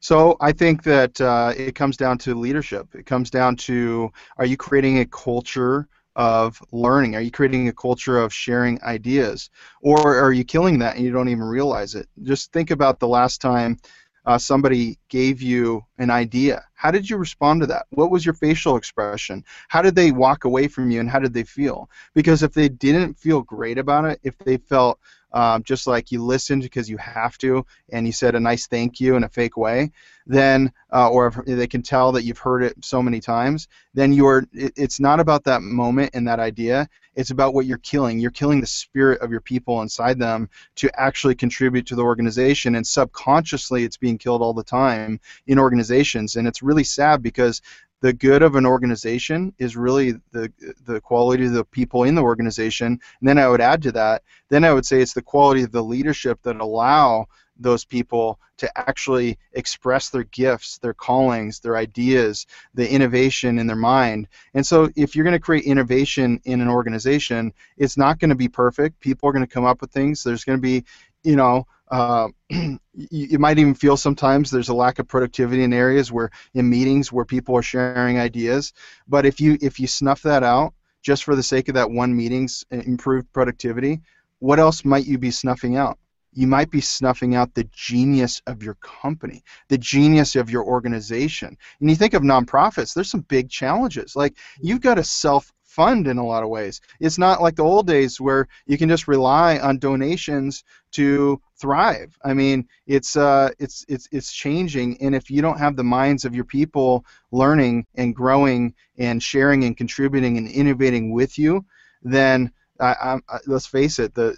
so 0.00 0.36
I 0.40 0.52
think 0.52 0.82
that 0.84 1.20
uh, 1.20 1.52
it 1.56 1.74
comes 1.74 1.96
down 1.96 2.18
to 2.18 2.34
leadership. 2.34 2.94
It 2.94 3.06
comes 3.06 3.30
down 3.30 3.56
to 3.56 4.10
are 4.36 4.46
you 4.46 4.56
creating 4.56 4.98
a 5.00 5.06
culture 5.06 5.88
of 6.16 6.60
learning? 6.72 7.14
Are 7.14 7.20
you 7.20 7.30
creating 7.30 7.68
a 7.68 7.72
culture 7.72 8.18
of 8.18 8.32
sharing 8.32 8.82
ideas? 8.82 9.50
Or 9.82 10.16
are 10.18 10.32
you 10.32 10.44
killing 10.44 10.78
that 10.80 10.96
and 10.96 11.04
you 11.04 11.12
don't 11.12 11.28
even 11.28 11.44
realize 11.44 11.94
it? 11.94 12.08
Just 12.22 12.52
think 12.52 12.70
about 12.70 12.98
the 12.98 13.08
last 13.08 13.40
time 13.40 13.78
uh, 14.26 14.36
somebody 14.36 14.98
gave 15.08 15.40
you 15.40 15.82
an 15.98 16.10
idea? 16.10 16.64
How 16.74 16.90
did 16.90 17.08
you 17.08 17.16
respond 17.16 17.60
to 17.60 17.66
that? 17.68 17.86
What 17.90 18.10
was 18.10 18.24
your 18.24 18.34
facial 18.34 18.76
expression? 18.76 19.44
How 19.68 19.80
did 19.80 19.94
they 19.94 20.10
walk 20.10 20.44
away 20.44 20.68
from 20.68 20.90
you 20.90 21.00
and 21.00 21.08
how 21.08 21.18
did 21.18 21.32
they 21.32 21.44
feel? 21.44 21.88
Because 22.14 22.42
if 22.42 22.52
they 22.52 22.68
didn't 22.68 23.14
feel 23.14 23.42
great 23.42 23.78
about 23.78 24.04
it, 24.04 24.20
if 24.22 24.36
they 24.38 24.58
felt 24.58 24.98
um, 25.32 25.62
just 25.62 25.86
like 25.86 26.10
you 26.10 26.24
listened 26.24 26.62
because 26.62 26.88
you 26.88 26.96
have 26.96 27.36
to, 27.38 27.66
and 27.90 28.06
you 28.06 28.12
said 28.12 28.34
a 28.34 28.40
nice 28.40 28.66
thank 28.66 29.00
you 29.00 29.16
in 29.16 29.24
a 29.24 29.28
fake 29.28 29.56
way, 29.56 29.90
then, 30.26 30.72
uh, 30.92 31.08
or 31.10 31.32
they 31.46 31.66
can 31.66 31.82
tell 31.82 32.12
that 32.12 32.24
you've 32.24 32.38
heard 32.38 32.62
it 32.62 32.84
so 32.84 33.02
many 33.02 33.20
times, 33.20 33.68
then 33.94 34.12
you're. 34.12 34.46
It, 34.52 34.72
it's 34.76 35.00
not 35.00 35.20
about 35.20 35.44
that 35.44 35.62
moment 35.62 36.10
and 36.14 36.28
that 36.28 36.40
idea. 36.40 36.88
It's 37.14 37.30
about 37.30 37.52
what 37.52 37.66
you're 37.66 37.78
killing. 37.78 38.20
You're 38.20 38.30
killing 38.30 38.60
the 38.60 38.66
spirit 38.66 39.20
of 39.22 39.30
your 39.30 39.40
people 39.40 39.82
inside 39.82 40.18
them 40.18 40.48
to 40.76 40.90
actually 41.00 41.34
contribute 41.34 41.86
to 41.86 41.96
the 41.96 42.02
organization, 42.02 42.74
and 42.74 42.86
subconsciously, 42.86 43.84
it's 43.84 43.96
being 43.96 44.18
killed 44.18 44.42
all 44.42 44.54
the 44.54 44.62
time 44.62 45.20
in 45.46 45.58
organizations, 45.58 46.36
and 46.36 46.46
it's 46.46 46.62
really 46.62 46.84
sad 46.84 47.22
because 47.22 47.60
the 48.00 48.12
good 48.12 48.42
of 48.42 48.54
an 48.54 48.66
organization 48.66 49.52
is 49.58 49.76
really 49.76 50.12
the 50.32 50.52
the 50.84 51.00
quality 51.00 51.46
of 51.46 51.52
the 51.52 51.64
people 51.64 52.04
in 52.04 52.14
the 52.14 52.22
organization. 52.22 52.86
And 53.20 53.28
then 53.28 53.38
I 53.38 53.48
would 53.48 53.60
add 53.60 53.82
to 53.82 53.92
that, 53.92 54.22
then 54.48 54.64
I 54.64 54.72
would 54.72 54.86
say 54.86 55.00
it's 55.00 55.14
the 55.14 55.22
quality 55.22 55.62
of 55.62 55.72
the 55.72 55.82
leadership 55.82 56.40
that 56.42 56.60
allow 56.60 57.26
those 57.58 57.84
people 57.84 58.38
to 58.58 58.78
actually 58.78 59.38
express 59.52 60.10
their 60.10 60.24
gifts, 60.24 60.78
their 60.78 60.94
callings, 60.94 61.60
their 61.60 61.76
ideas, 61.76 62.46
the 62.74 62.88
innovation 62.88 63.58
in 63.58 63.66
their 63.66 63.76
mind. 63.76 64.28
And 64.54 64.66
so 64.66 64.90
if 64.96 65.14
you're 65.14 65.24
going 65.24 65.32
to 65.32 65.40
create 65.40 65.64
innovation 65.64 66.40
in 66.44 66.60
an 66.60 66.68
organization, 66.68 67.52
it's 67.76 67.96
not 67.96 68.18
going 68.18 68.30
to 68.30 68.36
be 68.36 68.48
perfect. 68.48 69.00
People 69.00 69.28
are 69.28 69.32
going 69.32 69.46
to 69.46 69.52
come 69.52 69.64
up 69.64 69.80
with 69.80 69.90
things. 69.90 70.22
There's 70.22 70.44
going 70.44 70.58
to 70.58 70.62
be, 70.62 70.84
you 71.28 71.36
know, 71.36 71.66
uh, 71.90 72.28
you, 72.94 73.38
might 73.38 73.58
even 73.58 73.74
feel 73.74 73.98
sometimes 73.98 74.50
there's 74.50 74.70
a 74.70 74.74
lack 74.74 74.98
of 74.98 75.06
productivity 75.06 75.62
in 75.62 75.74
areas 75.74 76.10
where 76.10 76.30
in 76.54 76.70
meetings 76.70 77.12
where 77.12 77.26
people 77.26 77.54
are 77.54 77.62
sharing 77.62 78.18
ideas. 78.18 78.72
But 79.06 79.26
if 79.26 79.38
you 79.38 79.58
if 79.60 79.78
you 79.78 79.86
snuff 79.86 80.22
that 80.22 80.42
out 80.42 80.72
just 81.02 81.24
for 81.24 81.36
the 81.36 81.42
sake 81.42 81.68
of 81.68 81.74
that 81.74 81.90
one 81.90 82.16
meeting's 82.16 82.64
improved 82.70 83.30
productivity, 83.34 84.00
what 84.38 84.58
else 84.58 84.86
might 84.86 85.04
you 85.04 85.18
be 85.18 85.30
snuffing 85.30 85.76
out? 85.76 85.98
You 86.32 86.46
might 86.46 86.70
be 86.70 86.80
snuffing 86.80 87.34
out 87.34 87.52
the 87.52 87.68
genius 87.72 88.40
of 88.46 88.62
your 88.62 88.74
company, 88.76 89.42
the 89.68 89.76
genius 89.76 90.34
of 90.34 90.48
your 90.48 90.64
organization. 90.64 91.58
And 91.78 91.90
you 91.90 91.96
think 91.96 92.14
of 92.14 92.22
nonprofits, 92.22 92.94
there's 92.94 93.10
some 93.10 93.26
big 93.28 93.50
challenges. 93.50 94.16
Like 94.16 94.34
you've 94.62 94.80
got 94.80 94.94
to 94.94 95.04
self 95.04 95.52
fund 95.78 96.08
in 96.08 96.18
a 96.18 96.26
lot 96.26 96.42
of 96.42 96.48
ways. 96.48 96.80
It's 96.98 97.18
not 97.18 97.40
like 97.40 97.54
the 97.54 97.62
old 97.62 97.86
days 97.86 98.20
where 98.20 98.48
you 98.66 98.76
can 98.76 98.88
just 98.88 99.06
rely 99.06 99.58
on 99.58 99.78
donations 99.78 100.64
to 100.98 101.40
thrive. 101.60 102.18
I 102.24 102.34
mean, 102.34 102.66
it's 102.88 103.16
uh, 103.16 103.50
it's 103.60 103.84
it's 103.88 104.08
it's 104.10 104.32
changing, 104.32 105.00
and 105.00 105.14
if 105.14 105.30
you 105.30 105.40
don't 105.40 105.58
have 105.58 105.76
the 105.76 105.84
minds 105.84 106.24
of 106.24 106.34
your 106.34 106.44
people 106.44 107.04
learning 107.30 107.86
and 107.94 108.12
growing 108.12 108.74
and 108.98 109.22
sharing 109.22 109.62
and 109.62 109.76
contributing 109.76 110.36
and 110.36 110.48
innovating 110.48 111.12
with 111.12 111.38
you, 111.38 111.64
then 112.02 112.50
I, 112.80 113.20
I, 113.28 113.38
let's 113.46 113.66
face 113.66 114.00
it, 114.00 114.14
the, 114.14 114.36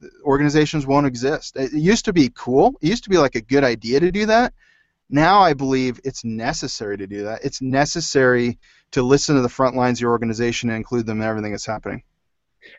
the 0.00 0.10
organizations 0.24 0.86
won't 0.86 1.06
exist. 1.06 1.56
It 1.56 1.72
used 1.72 2.04
to 2.06 2.12
be 2.12 2.30
cool. 2.34 2.74
It 2.82 2.88
used 2.88 3.04
to 3.04 3.10
be 3.10 3.18
like 3.18 3.36
a 3.36 3.40
good 3.40 3.64
idea 3.64 4.00
to 4.00 4.10
do 4.10 4.26
that. 4.26 4.52
Now 5.14 5.42
I 5.42 5.54
believe 5.54 6.00
it's 6.02 6.24
necessary 6.24 6.98
to 6.98 7.06
do 7.06 7.22
that. 7.22 7.44
It's 7.44 7.62
necessary 7.62 8.58
to 8.90 9.00
listen 9.00 9.36
to 9.36 9.42
the 9.42 9.48
front 9.48 9.76
lines 9.76 9.98
of 9.98 10.00
your 10.00 10.10
organization 10.10 10.70
and 10.70 10.76
include 10.76 11.06
them 11.06 11.20
in 11.20 11.28
everything 11.28 11.52
that's 11.52 11.64
happening. 11.64 12.02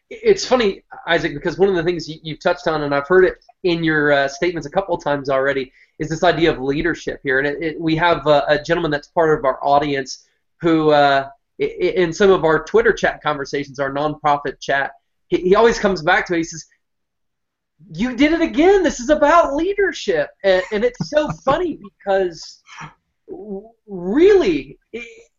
It's 0.10 0.45
funny, 0.45 0.84
Isaac, 1.08 1.34
because 1.34 1.58
one 1.58 1.69
of 1.69 1.76
the 1.76 1.84
things 1.84 2.10
you, 2.10 2.19
have 2.34 2.39
touched 2.41 2.67
on, 2.67 2.84
and 2.84 2.93
I've 2.93 3.08
heard 3.08 3.24
it 3.24 3.36
in 3.63 3.86
your 3.86 4.12
uh, 4.12 4.28
statements 4.28 4.67
a 4.67 4.69
couple 4.69 4.93
of 4.93 5.02
times 5.02 5.30
already, 5.30 5.71
is 5.98 6.10
this 6.10 6.26
idea 6.26 6.52
of 6.52 6.60
leadership 6.60 7.21
here. 7.24 7.39
And 7.39 7.48
it, 7.48 7.63
it, 7.63 7.80
we 7.80 7.95
have 7.95 8.28
a, 8.28 8.43
a, 8.50 8.62
gentleman 8.62 8.91
that's 8.91 9.08
part 9.08 9.39
of 9.39 9.45
our 9.45 9.63
audience 9.63 10.28
who, 10.60 10.89
uh, 10.89 11.30
in 11.58 12.12
some 12.12 12.32
of 12.32 12.43
our 12.43 12.65
Twitter 12.65 12.91
chat 12.91 13.24
conversations, 13.24 13.80
our 13.80 13.93
nonprofit 13.93 14.60
chat, 14.60 14.91
he, 15.30 15.38
he 15.38 15.56
always 15.56 15.80
comes 15.80 16.02
back 16.02 16.26
to 16.28 16.34
it. 16.34 16.39
He 16.39 16.43
says, 16.43 16.65
you 17.92 18.16
did 18.16 18.34
it 18.34 18.42
again. 18.42 18.84
This 18.84 19.00
is 19.00 19.10
about 19.10 19.56
leadership, 19.56 20.30
and, 20.44 20.64
and 20.72 20.84
it's 20.84 21.10
so 21.10 21.30
funny 21.46 21.80
because 21.82 22.62
really, 23.88 24.78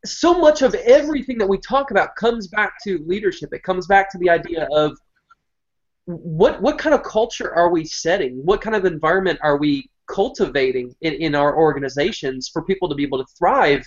so 0.04 0.38
much 0.38 0.62
of 0.62 0.74
everything 0.74 1.38
that 1.38 1.48
we 1.48 1.58
talk 1.58 1.90
about 1.90 2.14
comes 2.16 2.48
back 2.48 2.74
to 2.84 3.02
leadership. 3.06 3.52
It 3.52 3.62
comes 3.62 3.86
back 3.86 4.10
to 4.12 4.18
the 4.18 4.30
idea 4.30 4.68
of 4.72 4.96
what 6.06 6.62
what 6.62 6.78
kind 6.78 6.94
of 6.94 7.02
culture 7.02 7.52
are 7.54 7.70
we 7.70 7.84
setting? 7.84 8.44
What 8.44 8.60
kind 8.60 8.76
of 8.76 8.84
environment 8.84 9.38
are 9.42 9.56
we 9.56 9.90
cultivating 10.06 10.94
in, 11.00 11.14
in 11.14 11.34
our 11.34 11.56
organizations 11.56 12.48
for 12.48 12.62
people 12.62 12.88
to 12.88 12.94
be 12.94 13.02
able 13.02 13.18
to 13.18 13.32
thrive? 13.36 13.84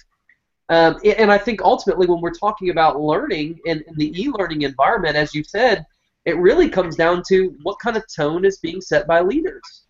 Um, 0.67 0.97
and 1.03 1.31
I 1.31 1.37
think 1.37 1.61
ultimately, 1.61 2.07
when 2.07 2.21
we're 2.21 2.31
talking 2.31 2.69
about 2.69 3.01
learning 3.01 3.59
in, 3.65 3.83
in 3.87 3.95
the 3.95 4.21
e-learning 4.21 4.61
environment, 4.61 5.15
as 5.15 5.33
you 5.33 5.43
said, 5.43 5.83
it 6.25 6.37
really 6.37 6.69
comes 6.69 6.95
down 6.95 7.23
to 7.29 7.55
what 7.63 7.79
kind 7.79 7.97
of 7.97 8.03
tone 8.13 8.45
is 8.45 8.59
being 8.59 8.81
set 8.81 9.07
by 9.07 9.21
leaders. 9.21 9.85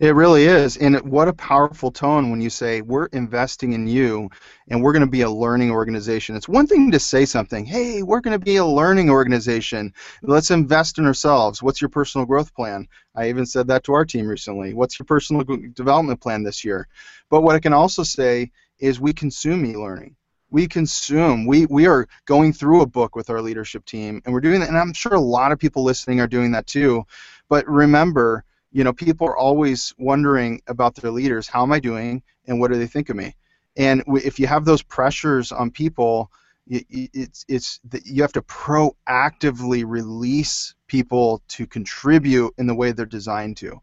It 0.00 0.14
really 0.14 0.44
is. 0.44 0.76
And 0.76 0.98
what 1.10 1.28
a 1.28 1.32
powerful 1.32 1.90
tone 1.90 2.30
when 2.30 2.40
you 2.40 2.50
say, 2.50 2.80
we're 2.80 3.06
investing 3.06 3.72
in 3.72 3.86
you 3.86 4.28
and 4.68 4.82
we're 4.82 4.92
going 4.92 5.04
to 5.04 5.10
be 5.10 5.22
a 5.22 5.30
learning 5.30 5.70
organization. 5.70 6.36
It's 6.36 6.48
one 6.48 6.66
thing 6.66 6.90
to 6.90 6.98
say 6.98 7.24
something, 7.24 7.64
hey, 7.64 8.02
we're 8.02 8.20
going 8.20 8.38
to 8.38 8.44
be 8.44 8.56
a 8.56 8.64
learning 8.64 9.10
organization. 9.10 9.92
Let's 10.22 10.50
invest 10.50 10.98
in 10.98 11.06
ourselves. 11.06 11.62
What's 11.62 11.80
your 11.80 11.90
personal 11.90 12.26
growth 12.26 12.54
plan? 12.54 12.88
I 13.14 13.28
even 13.28 13.46
said 13.46 13.68
that 13.68 13.84
to 13.84 13.92
our 13.92 14.04
team 14.04 14.26
recently. 14.26 14.74
What's 14.74 14.98
your 14.98 15.06
personal 15.06 15.44
development 15.74 16.20
plan 16.20 16.42
this 16.42 16.64
year? 16.64 16.88
But 17.30 17.42
what 17.42 17.56
I 17.56 17.60
can 17.60 17.72
also 17.72 18.02
say 18.02 18.50
is 18.78 19.00
we 19.00 19.12
consume 19.12 19.64
e 19.64 19.76
learning 19.76 20.16
we 20.50 20.66
consume. 20.66 21.46
We 21.46 21.66
we 21.66 21.86
are 21.86 22.08
going 22.24 22.52
through 22.52 22.82
a 22.82 22.86
book 22.86 23.16
with 23.16 23.30
our 23.30 23.42
leadership 23.42 23.84
team 23.84 24.22
and 24.24 24.32
we're 24.32 24.40
doing 24.40 24.60
that 24.60 24.68
and 24.68 24.78
i'm 24.78 24.92
sure 24.92 25.14
a 25.14 25.20
lot 25.20 25.52
of 25.52 25.58
people 25.58 25.84
listening 25.84 26.20
are 26.20 26.26
doing 26.26 26.52
that 26.52 26.66
too. 26.66 27.04
But 27.48 27.66
remember 27.66 28.44
you 28.72 28.84
know 28.84 28.92
people 28.92 29.26
are 29.26 29.36
always 29.36 29.94
wondering 29.98 30.60
about 30.66 30.94
their 30.94 31.10
leaders 31.10 31.48
how 31.48 31.62
am 31.62 31.72
i 31.72 31.80
doing 31.80 32.22
and 32.46 32.60
what 32.60 32.70
do 32.70 32.78
they 32.78 32.86
think 32.86 33.08
of 33.10 33.16
me? 33.16 33.34
And 33.76 34.02
if 34.06 34.38
you 34.38 34.46
have 34.46 34.64
those 34.64 34.82
pressures 34.82 35.52
on 35.52 35.70
people 35.70 36.30
it's 36.70 37.44
it's 37.48 37.80
you 38.04 38.22
have 38.22 38.32
to 38.32 38.42
proactively 38.42 39.84
release 39.86 40.74
people 40.86 41.42
to 41.48 41.66
contribute 41.66 42.52
in 42.58 42.66
the 42.66 42.74
way 42.74 42.92
they're 42.92 43.06
designed 43.06 43.56
to. 43.58 43.80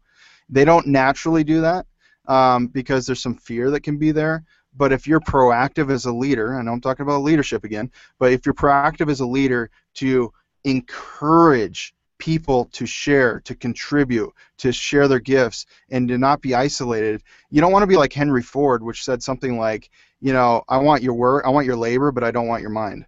They 0.48 0.64
don't 0.64 0.86
naturally 0.86 1.42
do 1.42 1.60
that 1.62 1.86
um, 2.28 2.68
because 2.68 3.06
there's 3.06 3.22
some 3.22 3.34
fear 3.34 3.70
that 3.72 3.82
can 3.82 3.98
be 3.98 4.12
there 4.12 4.44
but 4.76 4.92
if 4.92 5.06
you're 5.06 5.20
proactive 5.20 5.90
as 5.90 6.04
a 6.04 6.12
leader, 6.12 6.58
I 6.58 6.62
know 6.62 6.72
I'm 6.72 6.80
talking 6.80 7.04
about 7.04 7.22
leadership 7.22 7.64
again, 7.64 7.90
but 8.18 8.32
if 8.32 8.44
you're 8.44 8.54
proactive 8.54 9.10
as 9.10 9.20
a 9.20 9.26
leader 9.26 9.70
to 9.94 10.32
encourage 10.64 11.94
people 12.18 12.66
to 12.72 12.86
share, 12.86 13.40
to 13.40 13.54
contribute, 13.54 14.32
to 14.58 14.72
share 14.72 15.08
their 15.08 15.20
gifts, 15.20 15.66
and 15.90 16.08
to 16.08 16.18
not 16.18 16.40
be 16.40 16.54
isolated, 16.54 17.22
you 17.50 17.60
don't 17.60 17.72
want 17.72 17.82
to 17.82 17.86
be 17.86 17.96
like 17.96 18.12
Henry 18.12 18.42
Ford, 18.42 18.82
which 18.82 19.04
said 19.04 19.22
something 19.22 19.58
like, 19.58 19.90
you 20.20 20.32
know, 20.32 20.62
I 20.68 20.78
want 20.78 21.02
your 21.02 21.14
work, 21.14 21.44
I 21.46 21.50
want 21.50 21.66
your 21.66 21.76
labor, 21.76 22.12
but 22.12 22.24
I 22.24 22.30
don't 22.30 22.48
want 22.48 22.62
your 22.62 22.70
mind. 22.70 23.06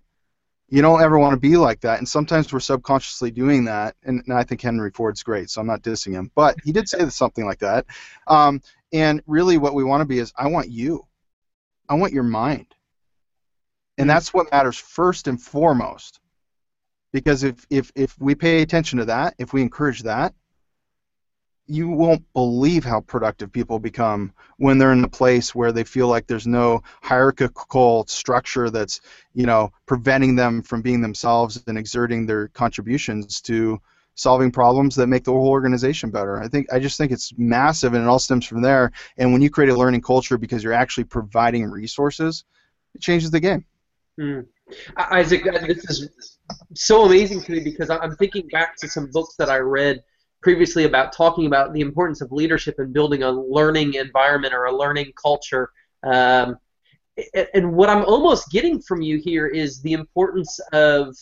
You 0.71 0.83
don't 0.83 1.01
ever 1.01 1.19
want 1.19 1.33
to 1.33 1.41
be 1.41 1.57
like 1.57 1.81
that, 1.81 1.99
and 1.99 2.07
sometimes 2.07 2.53
we're 2.53 2.61
subconsciously 2.61 3.31
doing 3.31 3.65
that. 3.65 3.97
And, 4.05 4.23
and 4.27 4.35
I 4.37 4.45
think 4.45 4.61
Henry 4.61 4.91
Ford's 4.91 5.23
great, 5.23 5.49
so 5.49 5.63
I'm 5.63 5.67
not 5.67 5.83
dissing 5.83 6.13
him, 6.13 6.31
but 6.35 6.57
he 6.63 6.73
did 6.73 6.89
say 6.89 7.09
something 7.09 7.47
like 7.47 7.61
that. 7.61 7.87
Um, 8.27 8.61
and 8.93 9.23
really, 9.27 9.57
what 9.57 9.75
we 9.75 9.85
want 9.85 10.03
to 10.03 10.07
be 10.07 10.19
is, 10.19 10.33
I 10.37 10.49
want 10.49 10.69
you. 10.69 11.08
I 11.89 11.95
want 11.95 12.13
your 12.13 12.23
mind. 12.23 12.67
And 13.97 14.07
hmm. 14.07 14.09
that's 14.09 14.33
what 14.33 14.51
matters 14.51 14.79
first 14.79 15.29
and 15.29 15.41
foremost. 15.41 16.21
Because 17.13 17.43
if, 17.43 17.67
if, 17.71 17.91
if 17.95 18.19
we 18.21 18.35
pay 18.35 18.63
attention 18.63 18.99
to 18.99 19.07
that, 19.07 19.35
if 19.39 19.53
we 19.53 19.63
encourage 19.63 20.03
that, 20.03 20.35
you 21.69 21.89
won't 21.89 22.25
believe 22.33 22.83
how 22.83 23.01
productive 23.03 23.53
people 23.53 23.79
become 23.79 24.33
when 24.57 24.79
they're 24.79 24.93
in 24.93 25.05
a 25.05 25.09
place 25.09 25.55
where 25.55 25.71
they 25.71 25.85
feel 25.85 26.09
like 26.09 26.27
there's 26.27 26.47
no 26.47 26.83
hierarchical 27.03 28.07
structure 28.09 28.71
that's, 28.71 29.03
you 29.35 29.45
know, 29.45 29.71
preventing 29.85 30.35
them 30.35 30.63
from 30.63 30.81
being 30.81 31.03
themselves 31.03 31.63
and 31.67 31.77
exerting 31.77 32.25
their 32.25 32.49
contributions 32.49 33.43
to 33.43 33.79
solving 34.19 34.51
problems 34.51 34.97
that 34.97 35.07
make 35.07 35.23
the 35.23 35.31
whole 35.31 35.49
organization 35.49 36.11
better. 36.11 36.43
I 36.43 36.49
think 36.49 36.73
I 36.73 36.81
just 36.81 36.99
think 36.99 37.13
it's 37.13 37.33
massive, 37.39 37.95
and 37.95 38.03
it 38.03 38.09
all 38.09 38.19
stems 38.19 38.45
from 38.45 38.61
there. 38.61 38.91
And 39.17 39.33
when 39.33 39.41
you 39.41 39.49
create 39.49 39.71
a 39.71 39.77
learning 39.77 40.03
culture 40.03 40.37
because 40.37 40.63
you're 40.63 40.73
actually 40.73 41.05
providing 41.05 41.65
resources, 41.71 42.45
it 42.95 43.01
changes 43.01 43.31
the 43.31 43.41
game. 43.41 43.65
Mm. 44.21 44.47
Isaac, 44.97 45.45
this 45.45 45.89
is 45.89 46.39
so 46.75 47.05
amazing 47.05 47.43
to 47.43 47.53
me 47.53 47.61
because 47.61 47.91
I'm 47.91 48.17
thinking 48.17 48.49
back 48.49 48.77
to 48.79 48.89
some 48.89 49.09
books 49.13 49.37
that 49.39 49.49
I 49.49 49.59
read 49.59 50.03
previously 50.43 50.85
about 50.85 51.13
talking 51.13 51.47
about 51.47 51.73
the 51.73 51.81
importance 51.81 52.21
of 52.21 52.33
leadership 52.33 52.75
and 52.79 52.93
building 52.93 53.23
a 53.23 53.31
learning 53.31 53.95
environment 53.95 54.53
or 54.53 54.65
a 54.65 54.77
learning 54.77 55.13
culture. 55.21 55.71
Um, 56.03 56.59
and 57.55 57.73
what 57.73 57.89
I'm 57.89 58.05
almost 58.05 58.51
getting 58.51 58.81
from 58.83 59.01
you 59.01 59.19
here 59.19 59.47
is 59.47 59.81
the 59.81 59.93
importance 59.93 60.61
of 60.73 61.17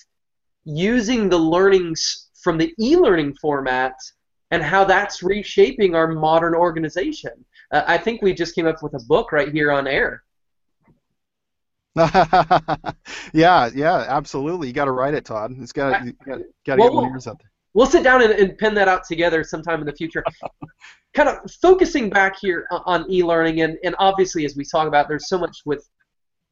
using 0.64 1.28
the 1.28 1.38
learnings 1.38 2.25
from 2.42 2.58
the 2.58 2.72
e-learning 2.80 3.34
format 3.34 3.94
and 4.50 4.62
how 4.62 4.84
that's 4.84 5.22
reshaping 5.22 5.94
our 5.94 6.08
modern 6.08 6.54
organization. 6.54 7.32
Uh, 7.72 7.82
I 7.86 7.98
think 7.98 8.22
we 8.22 8.32
just 8.32 8.54
came 8.54 8.66
up 8.66 8.82
with 8.82 8.94
a 8.94 9.04
book 9.06 9.32
right 9.32 9.52
here 9.52 9.72
on 9.72 9.86
air. 9.86 10.22
yeah, 13.32 13.70
yeah, 13.74 14.04
absolutely. 14.08 14.68
You 14.68 14.74
got 14.74 14.84
to 14.84 14.92
write 14.92 15.14
it, 15.14 15.24
Todd. 15.24 15.54
It's 15.58 15.72
got 15.72 16.04
to 16.04 16.12
got 16.26 16.36
to 16.36 16.44
get 16.64 16.78
ears 16.78 17.26
out 17.26 17.38
there. 17.38 17.50
We'll 17.72 17.86
sit 17.86 18.04
down 18.04 18.22
and, 18.22 18.32
and 18.32 18.56
pen 18.58 18.74
that 18.74 18.88
out 18.88 19.04
together 19.04 19.42
sometime 19.42 19.80
in 19.80 19.86
the 19.86 19.92
future. 19.92 20.22
kind 21.14 21.28
of 21.28 21.50
focusing 21.62 22.10
back 22.10 22.36
here 22.40 22.66
on 22.70 23.10
e-learning, 23.10 23.62
and, 23.62 23.78
and 23.82 23.94
obviously 23.98 24.44
as 24.44 24.56
we 24.56 24.64
talk 24.64 24.86
about, 24.88 25.08
there's 25.08 25.28
so 25.28 25.38
much 25.38 25.58
with 25.64 25.88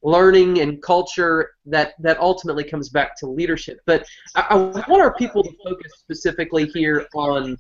learning 0.05 0.61
and 0.61 0.81
culture 0.83 1.53
that, 1.65 1.95
that 1.99 2.21
ultimately 2.21 2.63
comes 2.63 2.91
back 2.91 3.17
to 3.17 3.27
leadership. 3.27 3.81
But 3.87 4.07
I, 4.37 4.43
I 4.51 4.55
want 4.57 5.03
our 5.03 5.15
people 5.15 5.43
to 5.43 5.51
focus 5.65 5.93
specifically 5.99 6.67
here 6.67 7.07
on 7.15 7.57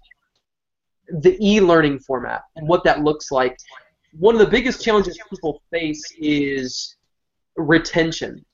the 1.08 1.36
e-learning 1.40 1.98
format 2.00 2.42
and 2.56 2.68
what 2.68 2.84
that 2.84 3.02
looks 3.02 3.32
like. 3.32 3.58
One 4.18 4.34
of 4.34 4.40
the 4.40 4.46
biggest 4.46 4.82
challenges 4.82 5.18
people 5.30 5.62
face 5.72 6.02
is 6.18 6.96
retention. 7.56 8.44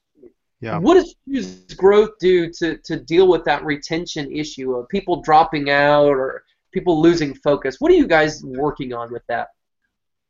Yeah. 0.60 0.78
What 0.78 0.94
does 0.94 1.14
Choose 1.26 1.64
Growth 1.74 2.10
do 2.20 2.50
to, 2.58 2.76
to 2.84 3.00
deal 3.00 3.28
with 3.28 3.44
that 3.44 3.64
retention 3.64 4.30
issue 4.30 4.74
of 4.74 4.88
people 4.88 5.22
dropping 5.22 5.70
out 5.70 6.08
or 6.08 6.44
people 6.72 7.00
losing 7.00 7.34
focus? 7.34 7.76
What 7.80 7.90
are 7.90 7.96
you 7.96 8.06
guys 8.06 8.42
working 8.44 8.92
on 8.92 9.12
with 9.12 9.22
that? 9.28 9.48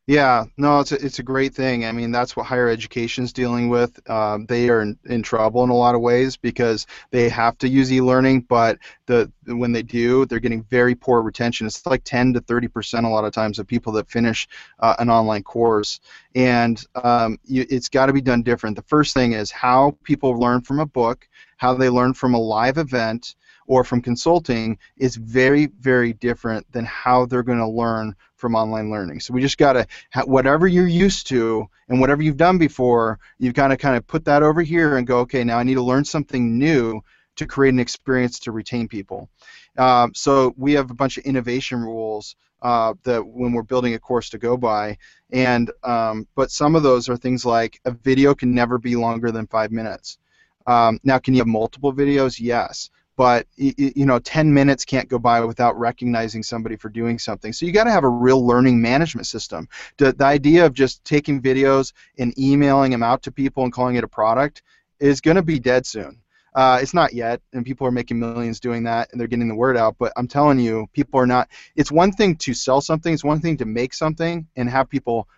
Yeah, 0.07 0.47
no, 0.57 0.81
it's 0.81 0.91
a, 0.91 1.05
it's 1.05 1.21
a 1.21 1.23
great 1.23 1.55
thing. 1.55 1.85
I 1.85 1.93
mean, 1.93 2.11
that's 2.11 2.35
what 2.37 2.47
higher 2.47 2.69
education's 2.69 3.33
dealing 3.33 3.69
with. 3.69 4.01
Um, 4.11 4.45
they 4.47 4.69
are 4.69 4.81
in, 4.81 4.99
in 5.05 5.23
trouble 5.23 5.63
in 5.63 5.71
a 5.71 5.77
lot 5.77 5.95
of 5.95 6.01
ways 6.01 6.37
because 6.37 6.87
they 7.13 7.29
have 7.29 7.57
to 7.59 7.69
use 7.69 7.93
e-learning, 7.93 8.41
but 8.43 8.79
the 9.07 9.31
when 9.47 9.71
they 9.71 9.85
do, 9.85 10.27
they're 10.27 10.41
getting 10.41 10.65
very 10.65 10.97
poor 10.97 11.23
retention. 11.23 11.69
It's 11.69 11.87
like 11.87 12.03
10 12.03 12.33
to 12.33 12.41
30 12.41 12.67
percent 12.67 13.07
a 13.07 13.09
lot 13.09 13.25
of 13.25 13.33
times 13.33 13.61
of 13.61 13.69
people 13.69 13.93
that 13.93 14.11
finish 14.11 14.49
uh, 14.81 14.97
an 14.99 15.11
online 15.11 15.45
course, 15.45 16.01
and 16.35 16.83
um, 16.97 17.39
you, 17.45 17.65
it's 17.71 17.89
got 17.89 18.07
to 18.07 18.13
be 18.13 18.21
done 18.21 18.43
different. 18.43 18.75
The 18.75 18.83
first 18.83 19.15
thing 19.15 19.33
is 19.35 19.53
how 19.53 19.97
people 20.03 20.33
learn 20.33 20.63
from 20.63 20.81
a 20.81 20.87
book, 20.87 21.29
how 21.57 21.75
they 21.75 21.89
learn 21.89 22.15
from 22.15 22.35
a 22.35 22.41
live 22.41 22.79
event 22.79 23.37
or 23.70 23.85
from 23.85 24.02
consulting 24.02 24.76
is 24.96 25.14
very, 25.14 25.66
very 25.78 26.12
different 26.14 26.66
than 26.72 26.85
how 26.85 27.24
they're 27.24 27.44
going 27.44 27.61
to 27.61 27.68
learn 27.68 28.16
from 28.35 28.56
online 28.56 28.90
learning. 28.90 29.20
So 29.20 29.33
we 29.33 29.40
just 29.40 29.59
got 29.59 29.74
to 29.74 29.87
whatever 30.24 30.66
you're 30.66 30.88
used 30.88 31.28
to 31.28 31.68
and 31.88 32.00
whatever 32.00 32.20
you've 32.20 32.37
done 32.37 32.59
before, 32.59 33.20
you've 33.38 33.54
got 33.54 33.68
to 33.68 33.76
kind 33.76 33.96
of 33.96 34.04
put 34.09 34.24
that 34.24 34.42
over 34.42 34.61
here 34.61 34.96
and 34.96 35.06
go, 35.06 35.20
okay, 35.20 35.44
now 35.44 35.56
I 35.56 35.62
need 35.62 35.74
to 35.74 35.83
learn 35.83 36.04
something 36.04 36.59
new 36.59 37.00
to 37.37 37.46
create 37.46 37.72
an 37.72 37.78
experience 37.78 38.40
to 38.40 38.50
retain 38.50 38.88
people. 38.88 39.30
Um, 39.78 40.14
so 40.16 40.52
we 40.56 40.72
have 40.72 40.90
a 40.90 40.94
bunch 40.94 41.16
of 41.16 41.22
innovation 41.22 41.78
rules 41.78 42.35
uh, 42.62 42.94
that 43.04 43.24
when 43.24 43.52
we're 43.52 43.62
building 43.62 43.94
a 43.94 44.00
course 44.00 44.30
to 44.30 44.38
go 44.38 44.56
by, 44.56 44.98
and 45.30 45.70
um, 45.85 46.26
but 46.35 46.50
some 46.50 46.74
of 46.74 46.83
those 46.83 47.09
are 47.09 47.16
things 47.16 47.46
like 47.46 47.80
a 47.85 47.92
video 47.92 48.35
can 48.35 48.52
never 48.52 48.78
be 48.78 48.96
longer 48.96 49.30
than 49.30 49.46
five 49.46 49.70
minutes. 49.70 50.18
Um, 50.66 50.98
now, 51.04 51.20
can 51.20 51.35
you 51.35 51.40
have 51.40 51.46
multiple 51.46 51.92
videos? 51.92 52.40
Yes 52.40 52.90
but 53.20 53.46
you 53.56 54.06
know 54.06 54.18
10 54.18 54.54
minutes 54.54 54.87
can't 54.87 55.06
go 55.06 55.18
by 55.18 55.44
without 55.44 55.78
recognizing 55.78 56.42
somebody 56.42 56.74
for 56.74 56.88
doing 56.88 57.18
something. 57.18 57.52
So 57.52 57.66
you 57.66 57.72
got 57.72 57.85
to 57.85 57.90
have 57.90 58.02
a 58.02 58.09
real 58.09 58.46
learning 58.46 58.80
management 58.80 59.26
system. 59.26 59.68
The, 59.98 60.14
the 60.14 60.24
idea 60.24 60.64
of 60.64 60.72
just 60.72 61.04
taking 61.04 61.42
videos 61.42 61.92
and 62.18 62.33
emailing 62.38 62.92
them 62.92 63.02
out 63.02 63.22
to 63.24 63.30
people 63.30 63.64
and 63.64 63.74
calling 63.74 63.96
it 63.96 64.04
a 64.04 64.09
product 64.09 64.62
is 65.00 65.20
going 65.20 65.35
to 65.35 65.42
be 65.42 65.59
dead 65.59 65.85
soon. 65.85 66.22
Uh, 66.54 66.78
it's 66.80 66.94
not 66.94 67.12
yet 67.12 67.42
and 67.52 67.66
people 67.66 67.87
are 67.87 67.92
making 67.92 68.18
millions 68.18 68.59
doing 68.59 68.85
that 68.85 69.11
and 69.12 69.20
they're 69.20 69.28
getting 69.28 69.48
the 69.48 69.54
word 69.54 69.76
out 69.76 69.94
but 69.98 70.12
i'm 70.16 70.26
telling 70.26 70.59
you 70.59 70.88
people 70.92 71.20
are 71.20 71.26
not 71.26 71.48
it's 71.76 71.92
one 71.92 72.11
thing 72.11 72.35
to 72.35 72.52
sell 72.52 72.80
something 72.80 73.14
it's 73.14 73.22
one 73.22 73.38
thing 73.38 73.56
to 73.56 73.64
make 73.64 73.94
something 73.94 74.48
and 74.56 74.68
have 74.68 74.88
people 74.88 75.28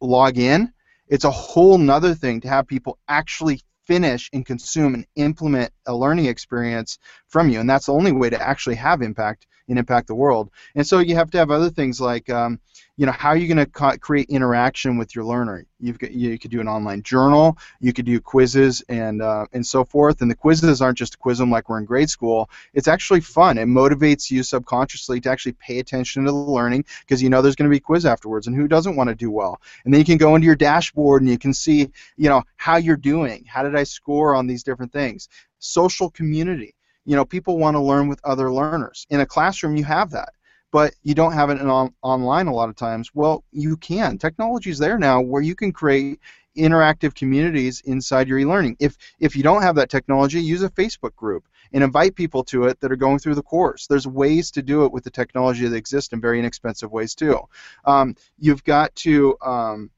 log 0.00 0.38
in. 0.38 0.72
It's 1.08 1.24
a 1.24 1.30
whole 1.30 1.78
nother 1.78 2.14
thing 2.14 2.40
to 2.40 2.48
have 2.48 2.66
people 2.66 2.98
actually 3.08 3.60
finish 3.86 4.30
and 4.32 4.46
consume 4.46 4.94
and 4.94 5.06
implement 5.16 5.72
a 5.86 5.94
learning 5.94 6.26
experience 6.26 6.98
from 7.28 7.48
you. 7.48 7.60
And 7.60 7.68
that's 7.68 7.86
the 7.86 7.92
only 7.92 8.12
way 8.12 8.30
to 8.30 8.40
actually 8.40 8.76
have 8.76 9.02
impact 9.02 9.46
and 9.70 9.78
impact 9.78 10.08
the 10.08 10.14
world. 10.14 10.50
And 10.74 10.86
so 10.86 10.98
you 10.98 11.14
have 11.14 11.30
to 11.30 11.38
have 11.38 11.50
other 11.50 11.70
things 11.70 12.00
like 12.00 12.28
um, 12.28 12.60
you 12.96 13.06
know 13.06 13.12
how 13.12 13.30
are 13.30 13.36
you 13.36 13.46
going 13.46 13.64
to 13.64 13.66
co- 13.66 13.96
create 13.96 14.28
interaction 14.28 14.98
with 14.98 15.14
your 15.14 15.24
learner? 15.24 15.64
You've 15.78 15.98
got, 15.98 16.10
you 16.10 16.38
could 16.38 16.50
do 16.50 16.60
an 16.60 16.68
online 16.68 17.02
journal 17.02 17.56
you 17.80 17.92
could 17.92 18.04
do 18.04 18.20
quizzes 18.20 18.82
and 18.88 19.22
uh, 19.22 19.46
and 19.52 19.66
so 19.66 19.84
forth. 19.84 20.20
And 20.20 20.30
the 20.30 20.34
quizzes 20.34 20.82
aren't 20.82 20.98
just 20.98 21.14
a 21.14 21.18
quiz 21.18 21.38
them 21.38 21.50
like 21.50 21.68
we're 21.68 21.78
in 21.78 21.84
grade 21.84 22.10
school. 22.10 22.50
It's 22.74 22.88
actually 22.88 23.20
fun. 23.20 23.58
It 23.58 23.66
motivates 23.66 24.30
you 24.30 24.42
subconsciously 24.42 25.20
to 25.22 25.30
actually 25.30 25.52
pay 25.52 25.78
attention 25.78 26.24
to 26.24 26.30
the 26.30 26.36
learning 26.36 26.84
because 27.00 27.22
you 27.22 27.30
know 27.30 27.42
there's 27.42 27.56
going 27.56 27.68
to 27.68 27.72
be 27.72 27.78
a 27.78 27.80
quiz 27.80 28.06
afterwards 28.06 28.46
and 28.46 28.56
who 28.56 28.68
doesn't 28.68 28.96
want 28.96 29.08
to 29.08 29.14
do 29.14 29.30
well? 29.30 29.60
And 29.84 29.92
then 29.92 29.98
you 29.98 30.04
can 30.04 30.18
go 30.18 30.34
into 30.34 30.46
your 30.46 30.56
dashboard 30.56 31.22
and 31.22 31.30
you 31.30 31.38
can 31.38 31.54
see 31.54 31.90
you 32.16 32.28
know 32.28 32.42
how 32.56 32.76
you're 32.76 32.96
doing. 32.96 33.44
How 33.46 33.62
did 33.62 33.76
i 33.76 33.84
score 33.84 34.34
on 34.34 34.46
these 34.46 34.62
different 34.62 34.92
things? 34.92 35.28
Social 35.58 36.10
community 36.10 36.74
you 37.04 37.16
know 37.16 37.24
people 37.24 37.58
want 37.58 37.74
to 37.74 37.80
learn 37.80 38.08
with 38.08 38.20
other 38.24 38.52
learners. 38.52 39.06
In 39.10 39.20
a 39.20 39.26
classroom 39.26 39.76
you 39.76 39.84
have 39.84 40.10
that 40.10 40.30
but 40.72 40.94
you 41.02 41.14
don't 41.14 41.32
have 41.32 41.50
it 41.50 41.60
on, 41.60 41.92
online 42.02 42.46
a 42.46 42.54
lot 42.54 42.68
of 42.68 42.76
times. 42.76 43.10
Well 43.14 43.44
you 43.52 43.76
can. 43.76 44.18
Technology 44.18 44.70
is 44.70 44.78
there 44.78 44.98
now 44.98 45.20
where 45.20 45.42
you 45.42 45.54
can 45.54 45.72
create 45.72 46.20
interactive 46.56 47.14
communities 47.14 47.80
inside 47.84 48.28
your 48.28 48.38
e-learning. 48.38 48.76
If 48.80 48.96
if 49.18 49.36
you 49.36 49.42
don't 49.42 49.62
have 49.62 49.76
that 49.76 49.90
technology 49.90 50.40
use 50.40 50.62
a 50.62 50.70
facebook 50.70 51.14
group 51.14 51.46
and 51.72 51.84
invite 51.84 52.16
people 52.16 52.42
to 52.44 52.64
it 52.64 52.80
that 52.80 52.90
are 52.90 52.96
going 52.96 53.18
through 53.18 53.36
the 53.36 53.42
course. 53.42 53.86
There's 53.86 54.06
ways 54.06 54.50
to 54.52 54.62
do 54.62 54.84
it 54.84 54.92
with 54.92 55.04
the 55.04 55.10
technology 55.10 55.66
that 55.66 55.76
exists 55.76 56.12
in 56.12 56.20
very 56.20 56.38
inexpensive 56.38 56.90
ways 56.90 57.14
too. 57.14 57.38
Um, 57.84 58.16
you've 58.38 58.64
got 58.64 58.94
to 58.96 59.36
um, 59.40 59.90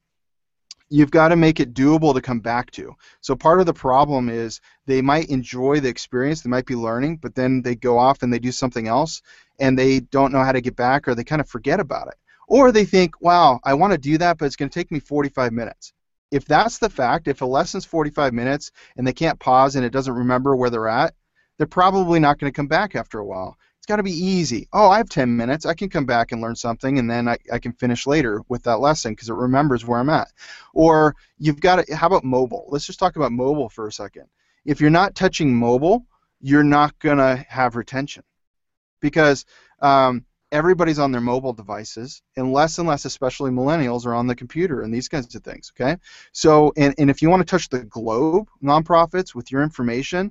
you've 0.93 1.11
got 1.11 1.29
to 1.29 1.37
make 1.37 1.59
it 1.59 1.73
doable 1.73 2.15
to 2.15 2.21
come 2.21 2.41
back 2.41 2.71
to. 2.73 2.95
So 3.23 3.35
part 3.35 3.61
of 3.61 3.67
the 3.67 3.73
problem 3.73 4.29
is 4.29 4.61
they 4.87 5.01
might 5.01 5.31
enjoy 5.31 5.81
the 5.81 5.89
experience, 5.89 6.43
they 6.43 6.51
might 6.51 6.67
be 6.67 6.77
learning, 6.77 7.17
but 7.17 7.35
then 7.35 7.63
they 7.63 7.75
go 7.75 7.99
off 7.99 8.23
and 8.23 8.33
they 8.33 8.39
do 8.39 8.53
something 8.53 8.87
else 8.87 9.23
and 9.59 9.79
they 9.79 10.01
don't 10.01 10.33
know 10.33 10.45
how 10.45 10.53
to 10.53 10.61
get 10.61 10.77
back 10.77 11.09
or 11.09 11.15
they 11.15 11.25
kind 11.25 11.41
of 11.41 11.49
forget 11.49 11.81
about 11.81 12.09
it. 12.09 12.15
Or 12.47 12.71
they 12.71 12.85
think, 12.85 13.21
wow, 13.23 13.59
I 13.65 13.73
want 13.75 13.93
to 13.93 13.99
do 13.99 14.19
that, 14.19 14.37
but 14.37 14.45
it's 14.45 14.57
going 14.57 14.69
to 14.69 14.79
take 14.79 14.91
me 14.91 15.01
45 15.01 15.53
minutes. 15.53 15.95
If 16.31 16.45
that's 16.45 16.79
the 16.79 16.91
fact, 16.91 17.27
if 17.27 17.41
a 17.41 17.47
lesson's 17.47 17.87
45 17.87 18.35
minutes 18.35 18.71
and 18.97 19.07
they 19.07 19.13
can't 19.15 19.41
pause 19.41 19.77
and 19.77 19.87
it 19.87 19.93
doesn't 19.93 20.15
remember 20.15 20.55
where 20.55 20.69
they're 20.69 20.89
at, 20.89 21.15
they're 21.57 21.67
probably 21.67 22.21
not 22.21 22.39
going 22.39 22.53
to 22.53 22.57
come 22.57 22.69
back 22.69 22.95
after 22.95 23.19
a 23.19 23.25
while. 23.25 23.57
It's 23.83 23.89
got 23.89 23.97
to 23.97 24.05
be 24.05 24.13
easy. 24.13 24.69
Oh, 24.73 24.91
I 24.91 24.99
have 24.99 25.09
10 25.09 25.37
minutes. 25.37 25.67
I 25.67 25.75
can 25.75 25.89
come 25.89 26.07
back 26.07 26.31
and 26.31 26.41
learn 26.41 26.55
something, 26.55 27.01
and 27.01 27.11
then 27.11 27.27
I, 27.27 27.37
I 27.53 27.59
can 27.59 27.73
finish 27.73 28.07
later 28.07 28.41
with 28.49 28.63
that 28.63 28.79
lesson 28.79 29.11
because 29.11 29.29
it 29.29 29.35
remembers 29.35 29.85
where 29.85 29.99
I'm 29.99 30.09
at. 30.09 30.29
Or 30.73 31.17
you've 31.37 31.59
got 31.59 31.85
to, 31.85 31.97
how 31.97 32.07
about 32.07 32.23
mobile? 32.23 32.67
Let's 32.69 32.87
just 32.87 33.01
talk 33.01 33.17
about 33.17 33.33
mobile 33.33 33.69
for 33.69 33.89
a 33.89 33.93
second. 33.93 34.27
If 34.65 34.81
you're 34.81 34.89
not 34.89 35.17
touching 35.17 35.53
mobile, 35.53 36.07
you're 36.41 36.63
not 36.63 36.97
going 37.01 37.19
to 37.19 37.45
have 37.49 37.75
retention 37.75 38.23
because 39.01 39.47
um, 39.81 40.27
everybody's 40.53 41.01
on 41.01 41.11
their 41.11 41.21
mobile 41.21 41.53
devices, 41.53 42.23
and 42.37 42.53
less 42.53 42.79
and 42.79 42.87
less, 42.87 43.05
especially 43.05 43.51
millennials, 43.51 44.07
are 44.07 44.15
on 44.15 44.29
the 44.29 44.37
computer 44.37 44.83
and 44.83 44.95
these 44.95 45.09
kinds 45.09 45.35
of 45.35 45.43
things. 45.43 45.73
Okay, 45.75 45.97
so 46.31 46.73
and, 46.77 46.95
and 46.99 47.11
if 47.11 47.21
you 47.21 47.31
want 47.31 47.41
to 47.41 47.51
touch 47.51 47.69
the 47.69 47.83
globe, 47.83 48.49
nonprofits 48.63 49.35
with 49.35 49.51
your 49.51 49.65
information, 49.65 50.31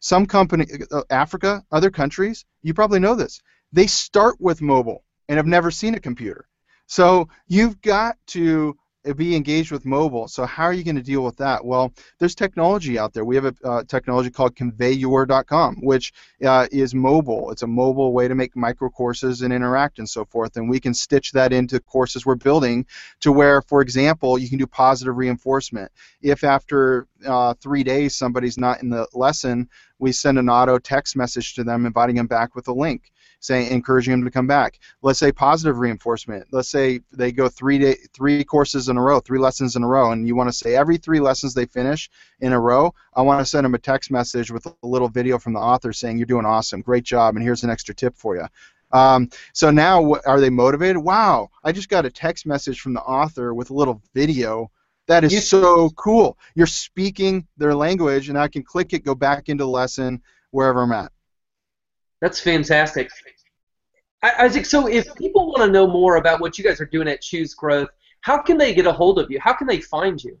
some 0.00 0.26
company, 0.26 0.66
uh, 0.90 1.02
Africa, 1.10 1.62
other 1.70 1.90
countries, 1.90 2.44
you 2.62 2.74
probably 2.74 2.98
know 2.98 3.14
this. 3.14 3.40
They 3.72 3.86
start 3.86 4.36
with 4.40 4.60
mobile 4.60 5.04
and 5.28 5.36
have 5.36 5.46
never 5.46 5.70
seen 5.70 5.94
a 5.94 6.00
computer. 6.00 6.48
So 6.86 7.28
you've 7.46 7.80
got 7.80 8.16
to 8.28 8.76
be 9.16 9.34
engaged 9.34 9.72
with 9.72 9.84
mobile. 9.86 10.28
So 10.28 10.44
how 10.44 10.64
are 10.64 10.72
you 10.72 10.84
going 10.84 10.96
to 10.96 11.02
deal 11.02 11.24
with 11.24 11.36
that? 11.38 11.64
Well, 11.64 11.92
there's 12.18 12.34
technology 12.34 12.98
out 12.98 13.12
there. 13.12 13.24
We 13.24 13.34
have 13.36 13.46
a 13.46 13.54
uh, 13.64 13.84
technology 13.84 14.30
called 14.30 14.54
conveyyour.com, 14.54 15.76
which 15.82 16.12
uh, 16.44 16.66
is 16.70 16.94
mobile. 16.94 17.50
It's 17.50 17.62
a 17.62 17.66
mobile 17.66 18.12
way 18.12 18.28
to 18.28 18.34
make 18.34 18.54
micro 18.54 18.90
courses 18.90 19.42
and 19.42 19.52
interact 19.52 19.98
and 19.98 20.08
so 20.08 20.24
forth. 20.26 20.56
And 20.56 20.68
we 20.68 20.80
can 20.80 20.92
stitch 20.92 21.32
that 21.32 21.52
into 21.52 21.80
courses 21.80 22.26
we're 22.26 22.34
building 22.34 22.86
to 23.20 23.32
where, 23.32 23.62
for 23.62 23.80
example, 23.80 24.38
you 24.38 24.48
can 24.48 24.58
do 24.58 24.66
positive 24.66 25.16
reinforcement. 25.16 25.90
If 26.20 26.44
after 26.44 27.06
uh, 27.26 27.54
three 27.54 27.84
days 27.84 28.14
somebody's 28.14 28.58
not 28.58 28.82
in 28.82 28.90
the 28.90 29.06
lesson, 29.14 29.68
we 29.98 30.12
send 30.12 30.38
an 30.38 30.48
auto 30.48 30.78
text 30.78 31.16
message 31.16 31.54
to 31.54 31.64
them 31.64 31.86
inviting 31.86 32.16
them 32.16 32.26
back 32.26 32.54
with 32.54 32.68
a 32.68 32.72
link 32.72 33.10
saying 33.40 33.72
encouraging 33.72 34.12
them 34.12 34.24
to 34.24 34.30
come 34.30 34.46
back. 34.46 34.78
Let's 35.02 35.18
say 35.18 35.32
positive 35.32 35.78
reinforcement. 35.78 36.46
Let's 36.52 36.68
say 36.68 37.00
they 37.12 37.32
go 37.32 37.48
three 37.48 37.78
day, 37.78 37.96
three 38.14 38.44
courses 38.44 38.88
in 38.88 38.96
a 38.96 39.02
row, 39.02 39.20
three 39.20 39.38
lessons 39.38 39.76
in 39.76 39.82
a 39.82 39.88
row, 39.88 40.12
and 40.12 40.26
you 40.26 40.36
want 40.36 40.48
to 40.48 40.56
say 40.56 40.76
every 40.76 40.98
three 40.98 41.20
lessons 41.20 41.54
they 41.54 41.66
finish 41.66 42.08
in 42.40 42.52
a 42.52 42.60
row, 42.60 42.94
I 43.14 43.22
want 43.22 43.40
to 43.40 43.46
send 43.46 43.64
them 43.64 43.74
a 43.74 43.78
text 43.78 44.10
message 44.10 44.50
with 44.50 44.66
a 44.66 44.74
little 44.82 45.08
video 45.08 45.38
from 45.38 45.54
the 45.54 45.60
author 45.60 45.92
saying 45.92 46.18
you're 46.18 46.26
doing 46.26 46.46
awesome, 46.46 46.82
great 46.82 47.04
job, 47.04 47.34
and 47.34 47.42
here's 47.42 47.64
an 47.64 47.70
extra 47.70 47.94
tip 47.94 48.16
for 48.16 48.36
you. 48.36 48.46
Um, 48.92 49.30
so 49.52 49.70
now, 49.70 50.16
are 50.26 50.40
they 50.40 50.50
motivated? 50.50 50.98
Wow! 50.98 51.50
I 51.62 51.72
just 51.72 51.88
got 51.88 52.06
a 52.06 52.10
text 52.10 52.44
message 52.44 52.80
from 52.80 52.92
the 52.92 53.00
author 53.00 53.54
with 53.54 53.70
a 53.70 53.74
little 53.74 54.02
video. 54.14 54.70
That 55.06 55.24
is 55.24 55.48
so 55.48 55.90
cool. 55.90 56.38
You're 56.54 56.66
speaking 56.66 57.46
their 57.56 57.74
language, 57.74 58.28
and 58.28 58.38
I 58.38 58.48
can 58.48 58.62
click 58.62 58.92
it, 58.92 59.04
go 59.04 59.14
back 59.14 59.48
into 59.48 59.64
the 59.64 59.70
lesson 59.70 60.22
wherever 60.50 60.82
I'm 60.82 60.92
at. 60.92 61.12
That's 62.20 62.40
fantastic. 62.40 63.10
Isaac, 64.22 64.66
so 64.66 64.86
if 64.86 65.14
people 65.14 65.46
want 65.46 65.62
to 65.62 65.70
know 65.70 65.86
more 65.86 66.16
about 66.16 66.40
what 66.40 66.58
you 66.58 66.64
guys 66.64 66.80
are 66.80 66.86
doing 66.86 67.08
at 67.08 67.22
Choose 67.22 67.54
Growth, 67.54 67.88
how 68.20 68.42
can 68.42 68.58
they 68.58 68.74
get 68.74 68.86
a 68.86 68.92
hold 68.92 69.18
of 69.18 69.30
you? 69.30 69.40
How 69.40 69.54
can 69.54 69.66
they 69.66 69.80
find 69.80 70.22
you? 70.22 70.38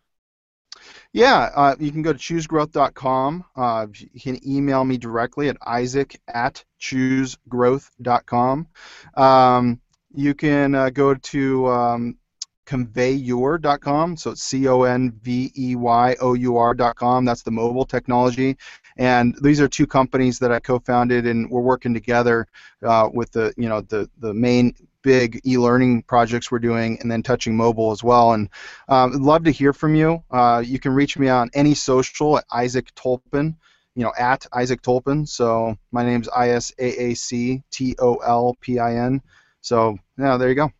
Yeah, 1.12 1.50
uh, 1.54 1.74
you 1.80 1.90
can 1.90 2.02
go 2.02 2.12
to 2.12 2.18
choosegrowth.com. 2.18 3.44
Uh, 3.56 3.86
you 4.12 4.20
can 4.20 4.48
email 4.48 4.84
me 4.84 4.96
directly 4.96 5.48
at 5.48 5.56
isaac 5.66 6.20
at 6.28 6.64
choosegrowth.com. 6.80 8.68
Um, 9.16 9.80
you 10.14 10.34
can 10.34 10.74
uh, 10.74 10.90
go 10.90 11.14
to 11.14 11.68
um, 11.68 12.18
conveyyour.com. 12.66 14.16
So 14.16 14.30
it's 14.30 14.42
C 14.42 14.68
O 14.68 14.82
N 14.82 15.12
V 15.20 15.52
E 15.56 15.74
Y 15.74 16.16
O 16.20 16.34
U 16.34 16.56
R.com. 16.56 17.24
That's 17.24 17.42
the 17.42 17.50
mobile 17.50 17.84
technology. 17.84 18.56
And 19.00 19.34
these 19.40 19.62
are 19.62 19.66
two 19.66 19.86
companies 19.86 20.38
that 20.40 20.52
I 20.52 20.60
co-founded, 20.60 21.26
and 21.26 21.50
we're 21.50 21.62
working 21.62 21.94
together 21.94 22.46
uh, 22.84 23.08
with 23.10 23.32
the 23.32 23.54
you 23.56 23.66
know 23.66 23.80
the 23.80 24.10
the 24.18 24.34
main 24.34 24.74
big 25.00 25.40
e-learning 25.46 26.02
projects 26.02 26.50
we're 26.50 26.58
doing, 26.58 26.98
and 27.00 27.10
then 27.10 27.22
touching 27.22 27.56
mobile 27.56 27.92
as 27.92 28.04
well. 28.04 28.34
And 28.34 28.50
um, 28.90 29.14
I'd 29.14 29.20
love 29.20 29.44
to 29.44 29.50
hear 29.50 29.72
from 29.72 29.94
you. 29.94 30.22
Uh, 30.30 30.62
you 30.64 30.78
can 30.78 30.92
reach 30.92 31.18
me 31.18 31.30
on 31.30 31.48
any 31.54 31.72
social 31.74 32.36
at 32.36 32.44
Isaac 32.52 32.94
Tolpin. 32.94 33.56
You 33.94 34.04
know, 34.04 34.12
at 34.18 34.46
Isaac 34.52 34.82
Tolpin. 34.82 35.26
So 35.26 35.78
my 35.90 36.04
name's 36.04 36.28
I 36.28 36.50
S 36.50 36.70
A 36.78 37.04
A 37.04 37.14
C 37.14 37.62
T 37.70 37.96
O 37.98 38.16
L 38.16 38.54
P 38.60 38.78
I 38.78 38.96
N. 38.96 39.22
So 39.62 39.98
yeah, 40.18 40.36
there 40.36 40.50
you 40.50 40.54
go. 40.54 40.70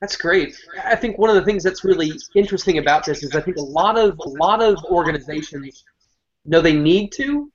That's 0.00 0.16
great. 0.16 0.56
I 0.84 0.96
think 0.96 1.16
one 1.16 1.30
of 1.30 1.36
the 1.36 1.44
things 1.44 1.62
that's 1.62 1.84
really 1.84 2.10
interesting 2.34 2.78
about 2.78 3.06
this 3.06 3.22
is 3.22 3.36
I 3.36 3.40
think 3.40 3.56
a 3.56 3.62
lot 3.62 3.96
of 3.96 4.18
a 4.18 4.28
lot 4.28 4.60
of 4.60 4.84
organizations 4.86 5.84
know 6.44 6.60
they 6.60 6.74
need 6.74 7.12
to, 7.12 7.52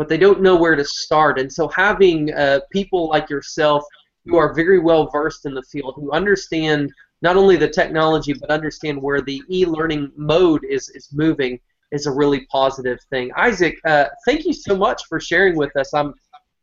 but 0.00 0.08
they 0.08 0.16
don't 0.16 0.40
know 0.40 0.56
where 0.56 0.76
to 0.76 0.82
start. 0.82 1.38
And 1.38 1.52
so 1.52 1.68
having 1.68 2.32
uh, 2.32 2.60
people 2.72 3.10
like 3.10 3.28
yourself 3.28 3.84
who 4.24 4.38
are 4.38 4.54
very 4.54 4.78
well 4.78 5.10
versed 5.10 5.44
in 5.44 5.52
the 5.52 5.62
field, 5.64 5.92
who 5.94 6.10
understand 6.12 6.90
not 7.20 7.36
only 7.36 7.56
the 7.56 7.68
technology 7.68 8.32
but 8.32 8.48
understand 8.48 8.96
where 9.02 9.20
the 9.20 9.42
e-learning 9.50 10.10
mode 10.16 10.64
is 10.64 10.88
is 10.94 11.10
moving, 11.12 11.60
is 11.92 12.06
a 12.06 12.10
really 12.10 12.46
positive 12.46 12.98
thing. 13.10 13.30
Isaac, 13.36 13.76
uh, 13.84 14.06
thank 14.24 14.46
you 14.46 14.54
so 14.54 14.74
much 14.74 15.02
for 15.06 15.20
sharing 15.20 15.54
with 15.54 15.76
us. 15.76 15.92
I'm 15.92 16.14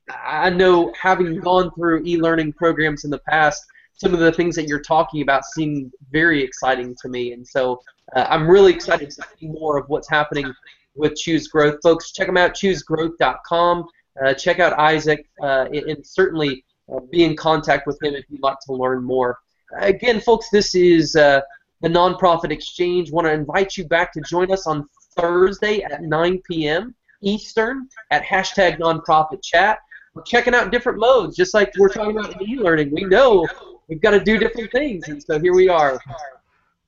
I 0.10 0.50
know 0.50 0.92
having 1.00 1.40
gone 1.40 1.70
through 1.76 2.06
e-learning 2.06 2.54
programs 2.54 3.04
in 3.06 3.12
the 3.12 3.22
past 3.30 3.64
some 3.94 4.16
of 4.16 4.20
the 4.20 4.32
things 4.32 4.56
that 4.56 4.68
you're 4.68 4.82
talking 4.96 5.22
about 5.22 5.46
seem 5.46 5.92
very 6.12 6.44
exciting 6.44 6.96
to 7.04 7.08
me. 7.08 7.34
And 7.34 7.48
so 7.48 7.82
uh, 8.16 8.26
I'm 8.30 8.50
really 8.50 8.74
excited 8.74 9.12
to 9.12 9.22
see 9.38 9.48
more 9.48 9.78
of 9.78 9.88
what's 9.90 10.10
happening 10.10 10.52
with 10.98 11.16
Choose 11.16 11.48
Growth. 11.48 11.80
Folks, 11.82 12.12
check 12.12 12.28
them 12.28 12.38
out, 12.38 12.54
choosegrowth.com. 12.54 13.86
Uh, 14.24 14.34
check 14.34 14.60
out 14.60 14.78
Isaac 14.80 15.28
uh, 15.42 15.68
and, 15.72 16.06
certainly 16.06 16.64
uh, 16.92 17.00
be 17.12 17.24
in 17.24 17.36
contact 17.36 17.86
with 17.86 18.02
him 18.02 18.16
if 18.16 18.26
you'd 18.30 18.42
like 18.42 18.58
to 18.66 18.74
learn 18.74 19.04
more. 19.04 19.38
Again, 19.80 20.20
folks, 20.20 20.50
this 20.50 20.74
is 20.74 21.16
uh, 21.16 21.42
the 21.82 21.90
Nonprofit 21.90 22.52
Exchange. 22.52 23.12
want 23.12 23.28
to 23.28 23.32
invite 23.32 23.78
you 23.78 23.86
back 23.88 24.12
to 24.14 24.22
join 24.22 24.52
us 24.52 24.66
on 24.66 24.88
Thursday 25.16 25.82
at 25.84 26.02
9 26.02 26.42
p.m. 26.50 26.96
Eastern 27.22 27.88
at 28.12 28.24
hashtag 28.24 28.80
nonprofit 28.80 29.44
chat. 29.44 29.80
We're 30.14 30.24
checking 30.24 30.56
out 30.56 30.72
different 30.72 31.00
modes, 31.00 31.36
just 31.36 31.54
like 31.54 31.72
we're 31.78 31.90
talking 31.90 32.18
about 32.18 32.42
in 32.42 32.50
e-learning. 32.50 32.92
We 32.92 33.04
know 33.04 33.48
we've 33.88 34.02
got 34.02 34.12
to 34.12 34.20
do 34.20 34.38
different 34.38 34.72
things, 34.72 35.08
and 35.10 35.22
so 35.22 35.40
here 35.40 35.54
we 35.54 35.70
are. 35.70 36.00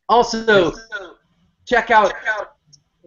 Also, 0.08 0.74
check 1.66 1.92
out 1.92 2.14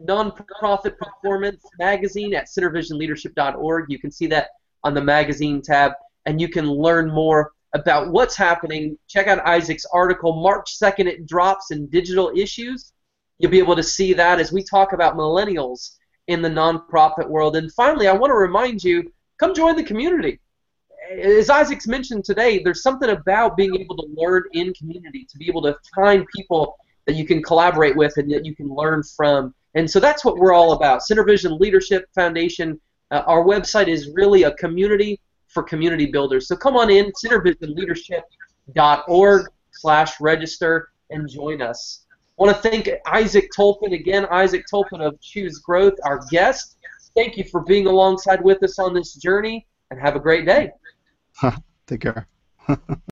Nonprofit 0.07 0.97
Performance 0.99 1.65
Magazine 1.79 2.35
at 2.35 2.47
centervisionleadership.org. 2.47 3.87
You 3.89 3.99
can 3.99 4.11
see 4.11 4.27
that 4.29 4.49
on 4.85 4.95
the 4.95 5.03
magazine 5.03 5.63
tab, 5.63 5.93
and 6.27 6.41
you 6.41 6.49
can 6.49 6.67
learn 6.67 7.11
more 7.11 7.53
about 7.75 8.11
what's 8.11 8.37
happening. 8.37 8.99
Check 9.09 9.27
out 9.29 9.47
Isaac's 9.47 9.87
article, 9.93 10.43
March 10.43 10.79
2nd, 10.79 11.07
it 11.07 11.27
drops 11.27 11.71
in 11.71 11.87
digital 11.89 12.33
issues. 12.37 12.93
You'll 13.39 13.51
be 13.51 13.59
able 13.59 13.77
to 13.77 13.83
see 13.83 14.13
that 14.15 14.41
as 14.41 14.53
we 14.53 14.63
talk 14.63 14.93
about 14.93 15.17
millennials 15.17 15.97
in 16.27 16.43
the 16.43 16.49
nonprofit 16.49 17.29
world. 17.29 17.57
And 17.57 17.73
finally, 17.73 18.09
I 18.09 18.13
want 18.13 18.31
to 18.31 18.37
remind 18.37 18.85
you 18.85 19.13
come 19.39 19.55
join 19.55 19.77
the 19.77 19.83
community 19.83 20.39
as 21.19 21.51
Isaac's 21.51 21.87
mentioned 21.87 22.25
today, 22.25 22.63
there's 22.63 22.83
something 22.83 23.11
about 23.11 23.57
being 23.57 23.75
able 23.77 23.97
to 23.97 24.07
learn 24.15 24.45
in 24.53 24.73
community, 24.75 25.27
to 25.31 25.39
be 25.39 25.49
able 25.49 25.63
to 25.63 25.77
find 25.95 26.27
people 26.35 26.77
that 27.07 27.17
you 27.17 27.27
can 27.27 27.43
collaborate 27.43 27.97
with 27.97 28.17
and 28.17 28.31
that 28.33 28.45
you 28.45 28.55
can 28.55 28.69
learn 28.69 29.03
from. 29.03 29.55
And 29.75 29.91
so 29.91 29.99
that's 30.01 30.23
what 30.25 30.37
we're 30.37 30.53
all 30.53 30.73
about. 30.73 31.01
CenterVision 31.01 31.59
Leadership 31.59 32.05
Foundation, 32.15 32.81
uh, 33.11 33.23
our 33.27 33.43
website 33.45 33.89
is 33.89 34.11
really 34.15 34.45
a 34.45 34.55
community 34.55 35.21
for 35.49 35.63
community 35.63 36.07
builders. 36.07 36.49
So 36.49 36.57
come 36.57 36.77
on 36.77 36.91
in, 36.91 37.13
centervisionleadership.org 37.25 39.47
slash 39.71 40.21
register 40.21 40.91
and 41.11 41.29
join 41.29 41.63
us. 41.63 42.05
I 42.39 42.45
want 42.45 42.57
to 42.57 42.63
thank 42.63 42.89
Isaac 43.07 43.51
Tolpin 43.55 43.93
again, 43.93 44.27
Isaac 44.31 44.65
Tolpin 44.71 45.01
of 45.01 45.21
Choose 45.21 45.59
Growth, 45.59 45.95
our 46.05 46.21
guest. 46.31 46.77
Thank 47.15 47.37
you 47.37 47.45
for 47.45 47.61
being 47.61 47.87
alongside 47.87 48.43
with 48.43 48.63
us 48.63 48.79
on 48.79 48.95
this 48.95 49.15
journey, 49.15 49.67
and 49.91 50.01
have 50.01 50.17
a 50.17 50.21
great 50.21 50.47
day. 50.47 50.71
Take 51.87 52.01
care. 52.01 52.27